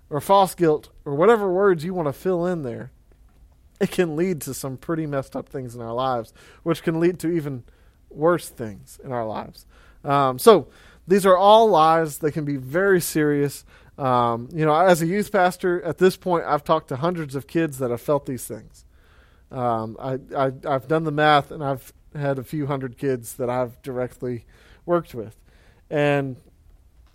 or 0.08 0.20
false 0.22 0.54
guilt 0.54 0.88
or 1.04 1.14
whatever 1.14 1.52
words 1.52 1.84
you 1.84 1.92
want 1.92 2.08
to 2.08 2.14
fill 2.14 2.46
in 2.46 2.62
there, 2.62 2.90
it 3.78 3.90
can 3.90 4.16
lead 4.16 4.40
to 4.40 4.54
some 4.54 4.78
pretty 4.78 5.06
messed 5.06 5.36
up 5.36 5.50
things 5.50 5.74
in 5.74 5.82
our 5.82 5.92
lives, 5.92 6.32
which 6.62 6.82
can 6.82 6.98
lead 6.98 7.18
to 7.18 7.28
even 7.28 7.62
worse 8.08 8.48
things 8.48 8.98
in 9.04 9.12
our 9.12 9.26
lives. 9.26 9.66
Um, 10.02 10.38
so, 10.38 10.68
these 11.06 11.26
are 11.26 11.36
all 11.36 11.68
lies. 11.68 12.18
They 12.18 12.30
can 12.30 12.44
be 12.44 12.56
very 12.56 13.00
serious. 13.00 13.64
Um, 13.98 14.48
you 14.52 14.64
know, 14.64 14.74
as 14.74 15.02
a 15.02 15.06
youth 15.06 15.30
pastor, 15.30 15.82
at 15.82 15.98
this 15.98 16.16
point, 16.16 16.44
I've 16.46 16.64
talked 16.64 16.88
to 16.88 16.96
hundreds 16.96 17.34
of 17.34 17.46
kids 17.46 17.78
that 17.78 17.90
have 17.90 18.00
felt 18.00 18.26
these 18.26 18.46
things. 18.46 18.84
Um, 19.50 19.96
I, 20.00 20.18
I, 20.36 20.52
I've 20.66 20.88
done 20.88 21.04
the 21.04 21.12
math, 21.12 21.50
and 21.50 21.62
I've 21.62 21.92
had 22.18 22.38
a 22.38 22.44
few 22.44 22.66
hundred 22.66 22.98
kids 22.98 23.34
that 23.34 23.50
I've 23.50 23.80
directly 23.82 24.44
worked 24.84 25.14
with. 25.14 25.36
And 25.90 26.36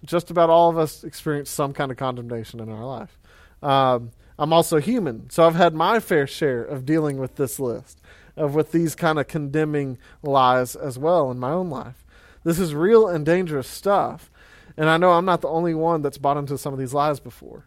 just 0.03 0.31
about 0.31 0.49
all 0.49 0.69
of 0.69 0.77
us 0.77 1.03
experience 1.03 1.49
some 1.49 1.73
kind 1.73 1.91
of 1.91 1.97
condemnation 1.97 2.59
in 2.59 2.69
our 2.69 2.85
life. 2.85 3.19
Um, 3.61 4.11
I'm 4.39 4.53
also 4.53 4.79
human, 4.79 5.29
so 5.29 5.45
I've 5.45 5.55
had 5.55 5.75
my 5.75 5.99
fair 5.99 6.25
share 6.25 6.63
of 6.63 6.85
dealing 6.85 7.17
with 7.17 7.35
this 7.35 7.59
list, 7.59 8.01
of 8.35 8.55
with 8.55 8.71
these 8.71 8.95
kind 8.95 9.19
of 9.19 9.27
condemning 9.27 9.99
lies 10.23 10.75
as 10.75 10.97
well 10.97 11.29
in 11.29 11.37
my 11.37 11.51
own 11.51 11.69
life. 11.69 12.05
This 12.43 12.57
is 12.57 12.73
real 12.73 13.07
and 13.07 13.25
dangerous 13.25 13.67
stuff. 13.67 14.31
And 14.77 14.89
I 14.89 14.97
know 14.97 15.11
I'm 15.11 15.25
not 15.25 15.41
the 15.41 15.49
only 15.49 15.73
one 15.73 16.01
that's 16.01 16.17
bought 16.17 16.37
into 16.37 16.57
some 16.57 16.73
of 16.73 16.79
these 16.79 16.93
lies 16.93 17.19
before. 17.19 17.65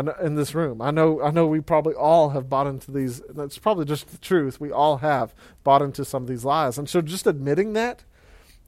Know, 0.00 0.14
in 0.22 0.36
this 0.36 0.54
room, 0.54 0.80
I 0.80 0.90
know. 0.90 1.20
I 1.20 1.30
know 1.30 1.46
we 1.46 1.60
probably 1.60 1.92
all 1.92 2.30
have 2.30 2.48
bought 2.48 2.66
into 2.66 2.90
these. 2.90 3.20
That's 3.28 3.58
probably 3.58 3.84
just 3.84 4.08
the 4.08 4.16
truth. 4.16 4.58
We 4.58 4.72
all 4.72 4.98
have 4.98 5.34
bought 5.64 5.82
into 5.82 6.04
some 6.04 6.22
of 6.22 6.28
these 6.28 6.46
lies, 6.46 6.78
and 6.78 6.88
so 6.88 7.02
just 7.02 7.26
admitting 7.26 7.74
that 7.74 8.04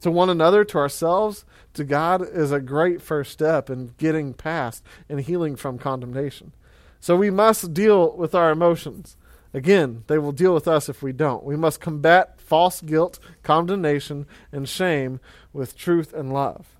to 0.03 0.11
one 0.11 0.29
another, 0.29 0.65
to 0.65 0.77
ourselves, 0.77 1.47
to 1.73 1.83
God, 1.83 2.21
is 2.21 2.53
a 2.53 2.61
great 2.61 3.01
first 3.01 3.33
step 3.33 3.71
in 3.71 3.95
getting 3.97 4.35
past 4.35 4.85
and 5.09 5.21
healing 5.21 5.57
from 5.57 5.79
condemnation. 5.79 6.53
So 7.01 7.17
we 7.17 7.31
must 7.31 7.73
deal 7.73 8.15
with 8.15 8.35
our 8.35 8.51
emotions. 8.51 9.17
Again, 9.55 10.05
they 10.09 10.19
will 10.19 10.33
deal 10.33 10.53
with 10.53 10.69
us 10.69 10.91
if 10.91 11.03
we 11.03 11.13
don't. 11.13 11.43
We 11.43 11.57
must 11.57 11.81
combat 11.81 12.39
false 12.39 12.83
guilt, 12.83 13.19
condemnation, 13.43 14.27
and 14.53 14.69
shame 14.69 15.21
with 15.55 15.75
truth 15.75 16.13
and 16.13 16.33
love. 16.35 16.74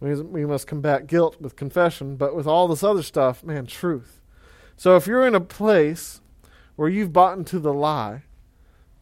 We, 0.00 0.14
we 0.22 0.46
must 0.46 0.66
combat 0.66 1.06
guilt 1.06 1.40
with 1.40 1.56
confession, 1.56 2.16
but 2.16 2.34
with 2.34 2.46
all 2.46 2.66
this 2.68 2.82
other 2.82 3.02
stuff, 3.02 3.44
man, 3.44 3.66
truth. 3.66 4.20
So 4.76 4.96
if 4.96 5.06
you're 5.06 5.26
in 5.26 5.34
a 5.34 5.40
place 5.40 6.20
where 6.76 6.88
you've 6.88 7.12
bought 7.12 7.36
into 7.36 7.58
the 7.58 7.74
lie, 7.74 8.22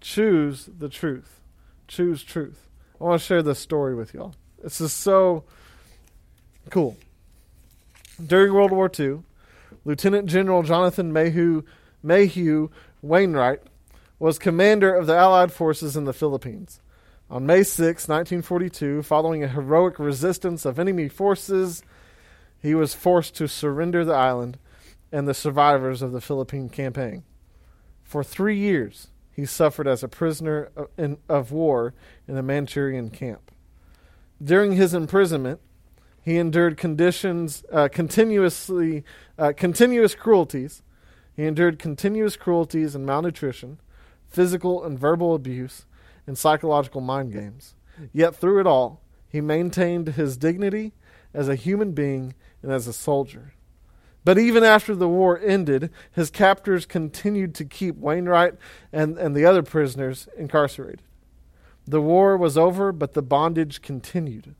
choose 0.00 0.68
the 0.76 0.88
truth. 0.88 1.40
Choose 1.86 2.24
truth. 2.24 2.68
I 3.00 3.04
want 3.04 3.20
to 3.20 3.26
share 3.26 3.42
this 3.42 3.60
story 3.60 3.94
with 3.94 4.12
y'all. 4.12 4.34
This 4.62 4.80
is 4.80 4.92
so 4.92 5.44
cool. 6.70 6.96
During 8.24 8.52
World 8.52 8.72
War 8.72 8.90
II, 8.98 9.20
Lieutenant 9.84 10.26
General 10.26 10.64
Jonathan 10.64 11.12
Mayhew 11.12 11.62
Mayhew 12.02 12.68
Wainwright 13.00 13.60
was 14.18 14.38
commander 14.38 14.92
of 14.92 15.06
the 15.06 15.14
Allied 15.16 15.52
forces 15.52 15.96
in 15.96 16.04
the 16.04 16.12
Philippines. 16.12 16.80
On 17.30 17.44
May 17.44 17.62
6, 17.62 18.08
1942, 18.08 19.02
following 19.02 19.44
a 19.44 19.48
heroic 19.48 19.98
resistance 19.98 20.64
of 20.64 20.78
enemy 20.78 21.08
forces, 21.08 21.82
he 22.62 22.74
was 22.74 22.94
forced 22.94 23.34
to 23.36 23.46
surrender 23.46 24.02
the 24.02 24.14
island 24.14 24.58
and 25.12 25.28
the 25.28 25.34
survivors 25.34 26.00
of 26.00 26.12
the 26.12 26.22
Philippine 26.22 26.70
campaign. 26.70 27.24
For 28.02 28.24
three 28.24 28.56
years, 28.56 29.08
he 29.30 29.44
suffered 29.44 29.86
as 29.86 30.02
a 30.02 30.08
prisoner 30.08 30.70
of 31.28 31.52
war 31.52 31.92
in 32.26 32.38
a 32.38 32.42
Manchurian 32.42 33.10
camp. 33.10 33.52
During 34.42 34.72
his 34.72 34.94
imprisonment, 34.94 35.60
he 36.22 36.38
endured 36.38 36.78
conditions, 36.78 37.62
uh, 37.70 37.88
continuously, 37.92 39.04
uh, 39.38 39.52
continuous 39.54 40.14
cruelties, 40.14 40.82
he 41.36 41.44
endured 41.44 41.78
continuous 41.78 42.36
cruelties 42.36 42.94
and 42.94 43.04
malnutrition, 43.04 43.80
physical 44.26 44.82
and 44.82 44.98
verbal 44.98 45.34
abuse, 45.34 45.84
and 46.28 46.36
psychological 46.38 47.00
mind 47.00 47.32
games. 47.32 47.74
Yet 48.12 48.36
through 48.36 48.60
it 48.60 48.66
all, 48.66 49.00
he 49.28 49.40
maintained 49.40 50.08
his 50.08 50.36
dignity 50.36 50.92
as 51.32 51.48
a 51.48 51.56
human 51.56 51.92
being 51.92 52.34
and 52.62 52.70
as 52.70 52.86
a 52.86 52.92
soldier. 52.92 53.54
But 54.24 54.38
even 54.38 54.62
after 54.62 54.94
the 54.94 55.08
war 55.08 55.40
ended, 55.42 55.90
his 56.12 56.30
captors 56.30 56.84
continued 56.84 57.54
to 57.56 57.64
keep 57.64 57.96
Wainwright 57.96 58.54
and, 58.92 59.16
and 59.16 59.34
the 59.34 59.46
other 59.46 59.62
prisoners 59.62 60.28
incarcerated. 60.36 61.02
The 61.86 62.02
war 62.02 62.36
was 62.36 62.58
over, 62.58 62.92
but 62.92 63.14
the 63.14 63.22
bondage 63.22 63.80
continued. 63.80 64.54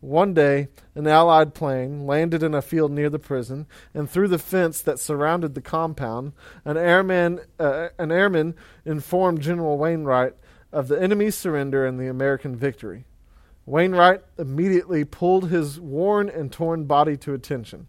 One 0.00 0.34
day, 0.34 0.68
an 0.94 1.08
Allied 1.08 1.52
plane 1.52 2.06
landed 2.06 2.44
in 2.44 2.54
a 2.54 2.62
field 2.62 2.92
near 2.92 3.10
the 3.10 3.18
prison, 3.18 3.66
and 3.92 4.08
through 4.08 4.28
the 4.28 4.38
fence 4.38 4.80
that 4.82 5.00
surrounded 5.00 5.54
the 5.54 5.60
compound, 5.60 6.32
an 6.64 6.76
airman, 6.76 7.40
uh, 7.58 7.88
an 7.98 8.12
airman 8.12 8.54
informed 8.84 9.40
General 9.40 9.76
Wainwright 9.78 10.34
of 10.76 10.88
the 10.88 11.02
enemy's 11.02 11.34
surrender 11.34 11.86
and 11.86 11.98
the 11.98 12.06
American 12.06 12.54
victory. 12.54 13.06
Wainwright 13.64 14.20
immediately 14.36 15.06
pulled 15.06 15.48
his 15.48 15.80
worn 15.80 16.28
and 16.28 16.52
torn 16.52 16.84
body 16.84 17.16
to 17.16 17.32
attention, 17.32 17.86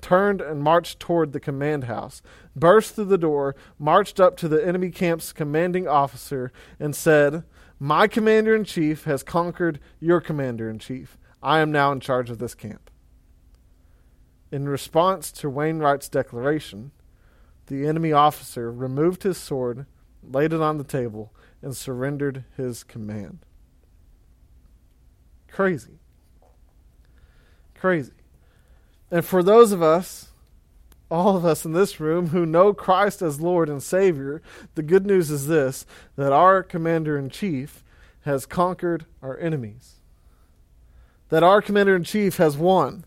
turned 0.00 0.40
and 0.40 0.62
marched 0.62 1.00
toward 1.00 1.32
the 1.32 1.40
command 1.40 1.84
house, 1.84 2.22
burst 2.54 2.94
through 2.94 3.06
the 3.06 3.18
door, 3.18 3.56
marched 3.76 4.20
up 4.20 4.36
to 4.36 4.46
the 4.46 4.64
enemy 4.64 4.90
camp's 4.90 5.32
commanding 5.32 5.88
officer, 5.88 6.52
and 6.78 6.94
said, 6.94 7.42
My 7.80 8.06
commander 8.06 8.54
in 8.54 8.62
chief 8.62 9.02
has 9.02 9.24
conquered 9.24 9.80
your 9.98 10.20
commander 10.20 10.70
in 10.70 10.78
chief. 10.78 11.18
I 11.42 11.58
am 11.58 11.72
now 11.72 11.90
in 11.90 11.98
charge 11.98 12.30
of 12.30 12.38
this 12.38 12.54
camp. 12.54 12.88
In 14.52 14.68
response 14.68 15.32
to 15.32 15.50
Wainwright's 15.50 16.08
declaration, 16.08 16.92
the 17.66 17.84
enemy 17.88 18.12
officer 18.12 18.70
removed 18.70 19.24
his 19.24 19.38
sword, 19.38 19.86
laid 20.22 20.52
it 20.52 20.60
on 20.60 20.78
the 20.78 20.84
table, 20.84 21.32
and 21.62 21.76
surrendered 21.76 22.44
his 22.56 22.84
command. 22.84 23.40
Crazy. 25.50 25.98
Crazy. 27.74 28.12
And 29.10 29.24
for 29.24 29.42
those 29.42 29.72
of 29.72 29.82
us, 29.82 30.28
all 31.10 31.36
of 31.36 31.44
us 31.44 31.64
in 31.64 31.72
this 31.72 32.00
room 32.00 32.28
who 32.28 32.44
know 32.44 32.74
Christ 32.74 33.22
as 33.22 33.40
Lord 33.40 33.68
and 33.68 33.82
Savior, 33.82 34.42
the 34.74 34.82
good 34.82 35.06
news 35.06 35.30
is 35.30 35.46
this 35.46 35.86
that 36.16 36.32
our 36.32 36.62
commander 36.62 37.18
in 37.18 37.30
chief 37.30 37.82
has 38.22 38.46
conquered 38.46 39.06
our 39.22 39.38
enemies. 39.38 39.96
That 41.30 41.42
our 41.42 41.62
commander 41.62 41.96
in 41.96 42.04
chief 42.04 42.36
has 42.36 42.56
won. 42.56 43.04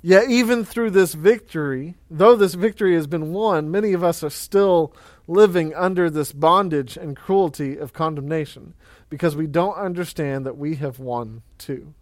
Yet, 0.00 0.30
even 0.30 0.64
through 0.64 0.90
this 0.90 1.14
victory, 1.14 1.96
though 2.08 2.36
this 2.36 2.54
victory 2.54 2.94
has 2.94 3.08
been 3.08 3.32
won, 3.32 3.70
many 3.70 3.92
of 3.92 4.04
us 4.04 4.22
are 4.22 4.30
still 4.30 4.94
living 5.26 5.74
under 5.74 6.08
this 6.08 6.32
bondage 6.32 6.96
and 6.96 7.16
cruelty 7.16 7.76
of 7.76 7.92
condemnation 7.92 8.74
because 9.10 9.34
we 9.34 9.46
don't 9.46 9.76
understand 9.76 10.46
that 10.46 10.56
we 10.56 10.76
have 10.76 11.00
won 11.00 11.42
too. 11.58 11.94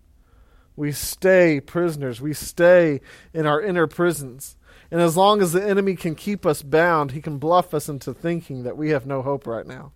We 0.77 0.93
stay 0.93 1.59
prisoners, 1.61 2.21
we 2.21 2.35
stay 2.35 3.01
in 3.33 3.47
our 3.47 3.63
inner 3.63 3.87
prisons. 3.87 4.57
And 4.91 5.01
as 5.01 5.17
long 5.17 5.41
as 5.41 5.53
the 5.53 5.67
enemy 5.67 5.97
can 5.97 6.15
keep 6.15 6.45
us 6.45 6.63
bound, 6.63 7.13
he 7.13 7.23
can 7.23 7.39
bluff 7.39 7.73
us 7.73 7.89
into 7.89 8.13
thinking 8.13 8.63
that 8.65 8.77
we 8.77 8.91
have 8.91 9.07
no 9.07 9.23
hope 9.23 9.47
right 9.47 9.67
now. 9.67 9.93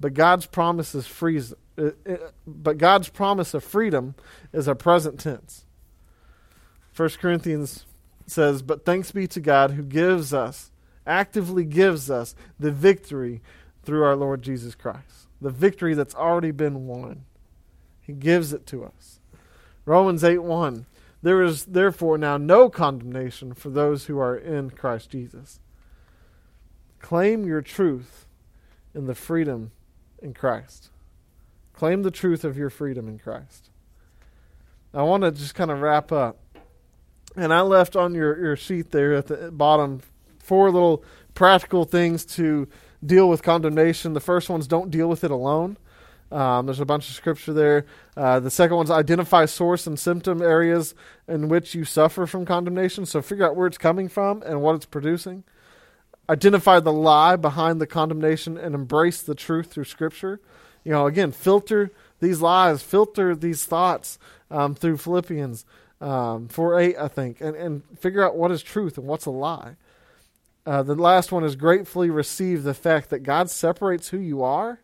But 0.00 0.14
God's 0.14 0.46
promise 0.46 0.94
is 0.94 1.06
free, 1.06 1.38
uh, 1.78 1.90
uh, 2.08 2.16
but 2.46 2.78
God's 2.78 3.10
promise 3.10 3.52
of 3.52 3.62
freedom 3.62 4.14
is 4.54 4.66
a 4.66 4.74
present 4.74 5.20
tense. 5.20 5.66
1 7.00 7.08
Corinthians 7.18 7.86
says, 8.26 8.60
But 8.60 8.84
thanks 8.84 9.10
be 9.10 9.26
to 9.28 9.40
God 9.40 9.70
who 9.70 9.82
gives 9.82 10.34
us, 10.34 10.70
actively 11.06 11.64
gives 11.64 12.10
us, 12.10 12.34
the 12.58 12.70
victory 12.70 13.40
through 13.82 14.04
our 14.04 14.14
Lord 14.14 14.42
Jesus 14.42 14.74
Christ. 14.74 15.26
The 15.40 15.48
victory 15.48 15.94
that's 15.94 16.14
already 16.14 16.50
been 16.50 16.86
won. 16.86 17.24
He 18.02 18.12
gives 18.12 18.52
it 18.52 18.66
to 18.66 18.84
us. 18.84 19.18
Romans 19.86 20.22
8 20.22 20.40
1. 20.40 20.84
There 21.22 21.42
is 21.42 21.64
therefore 21.64 22.18
now 22.18 22.36
no 22.36 22.68
condemnation 22.68 23.54
for 23.54 23.70
those 23.70 24.04
who 24.04 24.18
are 24.18 24.36
in 24.36 24.68
Christ 24.68 25.08
Jesus. 25.08 25.58
Claim 26.98 27.46
your 27.46 27.62
truth 27.62 28.26
in 28.94 29.06
the 29.06 29.14
freedom 29.14 29.70
in 30.20 30.34
Christ. 30.34 30.90
Claim 31.72 32.02
the 32.02 32.10
truth 32.10 32.44
of 32.44 32.58
your 32.58 32.68
freedom 32.68 33.08
in 33.08 33.18
Christ. 33.18 33.70
I 34.92 35.02
want 35.02 35.22
to 35.22 35.30
just 35.30 35.54
kind 35.54 35.70
of 35.70 35.80
wrap 35.80 36.12
up. 36.12 36.36
And 37.36 37.52
I 37.52 37.60
left 37.60 37.96
on 37.96 38.14
your, 38.14 38.38
your 38.38 38.56
sheet 38.56 38.90
there 38.90 39.14
at 39.14 39.28
the 39.28 39.50
bottom 39.50 40.00
four 40.38 40.70
little 40.70 41.04
practical 41.34 41.84
things 41.84 42.24
to 42.24 42.68
deal 43.04 43.28
with 43.28 43.42
condemnation. 43.42 44.12
The 44.12 44.20
first 44.20 44.48
one's 44.48 44.66
don't 44.66 44.90
deal 44.90 45.08
with 45.08 45.24
it 45.24 45.30
alone. 45.30 45.76
Um, 46.32 46.66
there's 46.66 46.80
a 46.80 46.86
bunch 46.86 47.08
of 47.08 47.14
scripture 47.14 47.52
there. 47.52 47.86
Uh, 48.16 48.38
the 48.40 48.50
second 48.50 48.76
one's 48.76 48.90
identify 48.90 49.46
source 49.46 49.86
and 49.86 49.98
symptom 49.98 50.40
areas 50.42 50.94
in 51.26 51.48
which 51.48 51.74
you 51.74 51.84
suffer 51.84 52.26
from 52.26 52.44
condemnation. 52.44 53.04
So 53.06 53.20
figure 53.20 53.46
out 53.46 53.56
where 53.56 53.66
it's 53.66 53.78
coming 53.78 54.08
from 54.08 54.42
and 54.42 54.62
what 54.62 54.76
it's 54.76 54.86
producing. 54.86 55.44
Identify 56.28 56.80
the 56.80 56.92
lie 56.92 57.34
behind 57.34 57.80
the 57.80 57.86
condemnation 57.86 58.56
and 58.56 58.74
embrace 58.74 59.22
the 59.22 59.34
truth 59.34 59.72
through 59.72 59.84
scripture. 59.84 60.40
You 60.84 60.92
know, 60.92 61.06
again, 61.06 61.32
filter 61.32 61.90
these 62.20 62.40
lies, 62.40 62.82
filter 62.82 63.34
these 63.34 63.64
thoughts 63.64 64.18
um, 64.50 64.74
through 64.74 64.98
Philippians 64.98 65.64
um, 66.00 66.48
4 66.48 66.80
8, 66.80 66.96
I 66.98 67.08
think, 67.08 67.40
and, 67.40 67.54
and 67.56 67.82
figure 67.98 68.24
out 68.24 68.36
what 68.36 68.50
is 68.50 68.62
truth 68.62 68.96
and 68.96 69.06
what's 69.06 69.26
a 69.26 69.30
lie. 69.30 69.76
Uh, 70.66 70.82
the 70.82 70.94
last 70.94 71.32
one 71.32 71.44
is 71.44 71.56
gratefully 71.56 72.10
receive 72.10 72.62
the 72.62 72.74
fact 72.74 73.10
that 73.10 73.20
God 73.20 73.50
separates 73.50 74.08
who 74.08 74.18
you 74.18 74.42
are, 74.42 74.80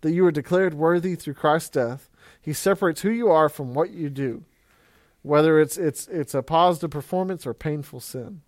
that 0.00 0.12
you 0.12 0.24
are 0.24 0.32
declared 0.32 0.74
worthy 0.74 1.14
through 1.14 1.34
Christ's 1.34 1.70
death. 1.70 2.08
He 2.40 2.52
separates 2.52 3.02
who 3.02 3.10
you 3.10 3.28
are 3.30 3.48
from 3.48 3.74
what 3.74 3.90
you 3.90 4.08
do, 4.08 4.44
whether 5.22 5.60
it's 5.60 5.76
it's 5.76 6.08
it's 6.08 6.34
a 6.34 6.42
positive 6.42 6.90
performance 6.90 7.46
or 7.46 7.54
painful 7.54 8.00
sin. 8.00 8.42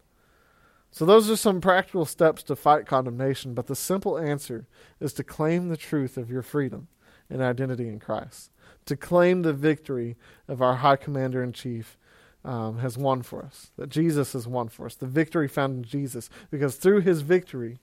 So 0.91 1.07
those 1.07 1.31
are 1.31 1.37
some 1.37 1.61
practical 1.61 2.05
steps 2.05 2.43
to 2.45 2.57
fight 2.57 2.87
condemnation, 2.87 3.55
but 3.55 3.67
the 3.67 3.75
simple 3.75 4.19
answer 4.19 4.67
is 5.01 5.15
to 5.15 5.25
claim 5.25 5.69
the 5.69 5.77
truth 5.77 6.19
of 6.19 6.31
your 6.31 6.43
freedom 6.43 6.89
and 7.31 7.41
identity 7.41 7.89
in 7.89 7.99
Christ, 7.99 8.51
to 8.87 8.97
claim 8.97 9.43
the 9.43 9.53
victory 9.53 10.17
of 10.49 10.61
our 10.61 10.77
high 10.77 10.97
commander 10.97 11.43
in 11.43 11.53
chief 11.53 11.99
um, 12.45 12.79
has 12.79 12.99
won 12.99 13.23
for 13.23 13.45
us, 13.45 13.71
that 13.77 13.89
Jesus 13.89 14.33
has 14.33 14.47
won 14.49 14.69
for 14.69 14.87
us, 14.87 14.95
the 14.95 15.07
victory 15.07 15.49
found 15.49 15.77
in 15.77 15.85
Jesus. 15.85 16.29
Because 16.51 16.77
through 16.77 17.01
his 17.01 17.23
victory, 17.23 17.79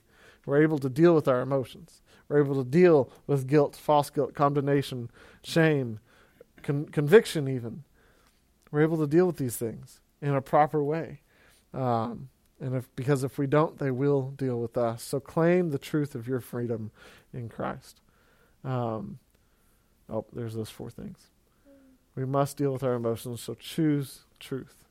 we're 0.45 0.61
able 0.61 0.79
to 0.79 0.89
deal 0.89 1.15
with 1.15 1.27
our 1.27 1.41
emotions. 1.41 2.01
We're 2.27 2.43
able 2.43 2.63
to 2.63 2.69
deal 2.69 3.09
with 3.27 3.47
guilt, 3.47 3.75
false 3.75 4.09
guilt, 4.09 4.33
condemnation, 4.33 5.09
shame, 5.43 5.99
con- 6.61 6.85
conviction, 6.85 7.47
even. 7.47 7.83
We're 8.71 8.81
able 8.83 8.97
to 8.97 9.07
deal 9.07 9.25
with 9.25 9.37
these 9.37 9.57
things 9.57 9.99
in 10.21 10.35
a 10.35 10.41
proper 10.41 10.83
way. 10.83 11.21
Um, 11.73 12.29
and 12.59 12.75
if, 12.75 12.93
because 12.95 13.23
if 13.23 13.37
we 13.37 13.47
don't, 13.47 13.79
they 13.79 13.91
will 13.91 14.31
deal 14.31 14.59
with 14.59 14.77
us. 14.77 15.01
So 15.01 15.19
claim 15.19 15.69
the 15.69 15.79
truth 15.79 16.13
of 16.13 16.27
your 16.27 16.41
freedom 16.41 16.91
in 17.33 17.47
Christ. 17.49 18.01
Um, 18.63 19.19
oh, 20.09 20.25
there's 20.33 20.55
those 20.55 20.69
four 20.69 20.89
things. 20.89 21.17
We 22.15 22.25
must 22.25 22.57
deal 22.57 22.73
with 22.73 22.83
our 22.83 22.93
emotions, 22.93 23.41
so 23.41 23.53
choose 23.53 24.21
truth. 24.39 24.88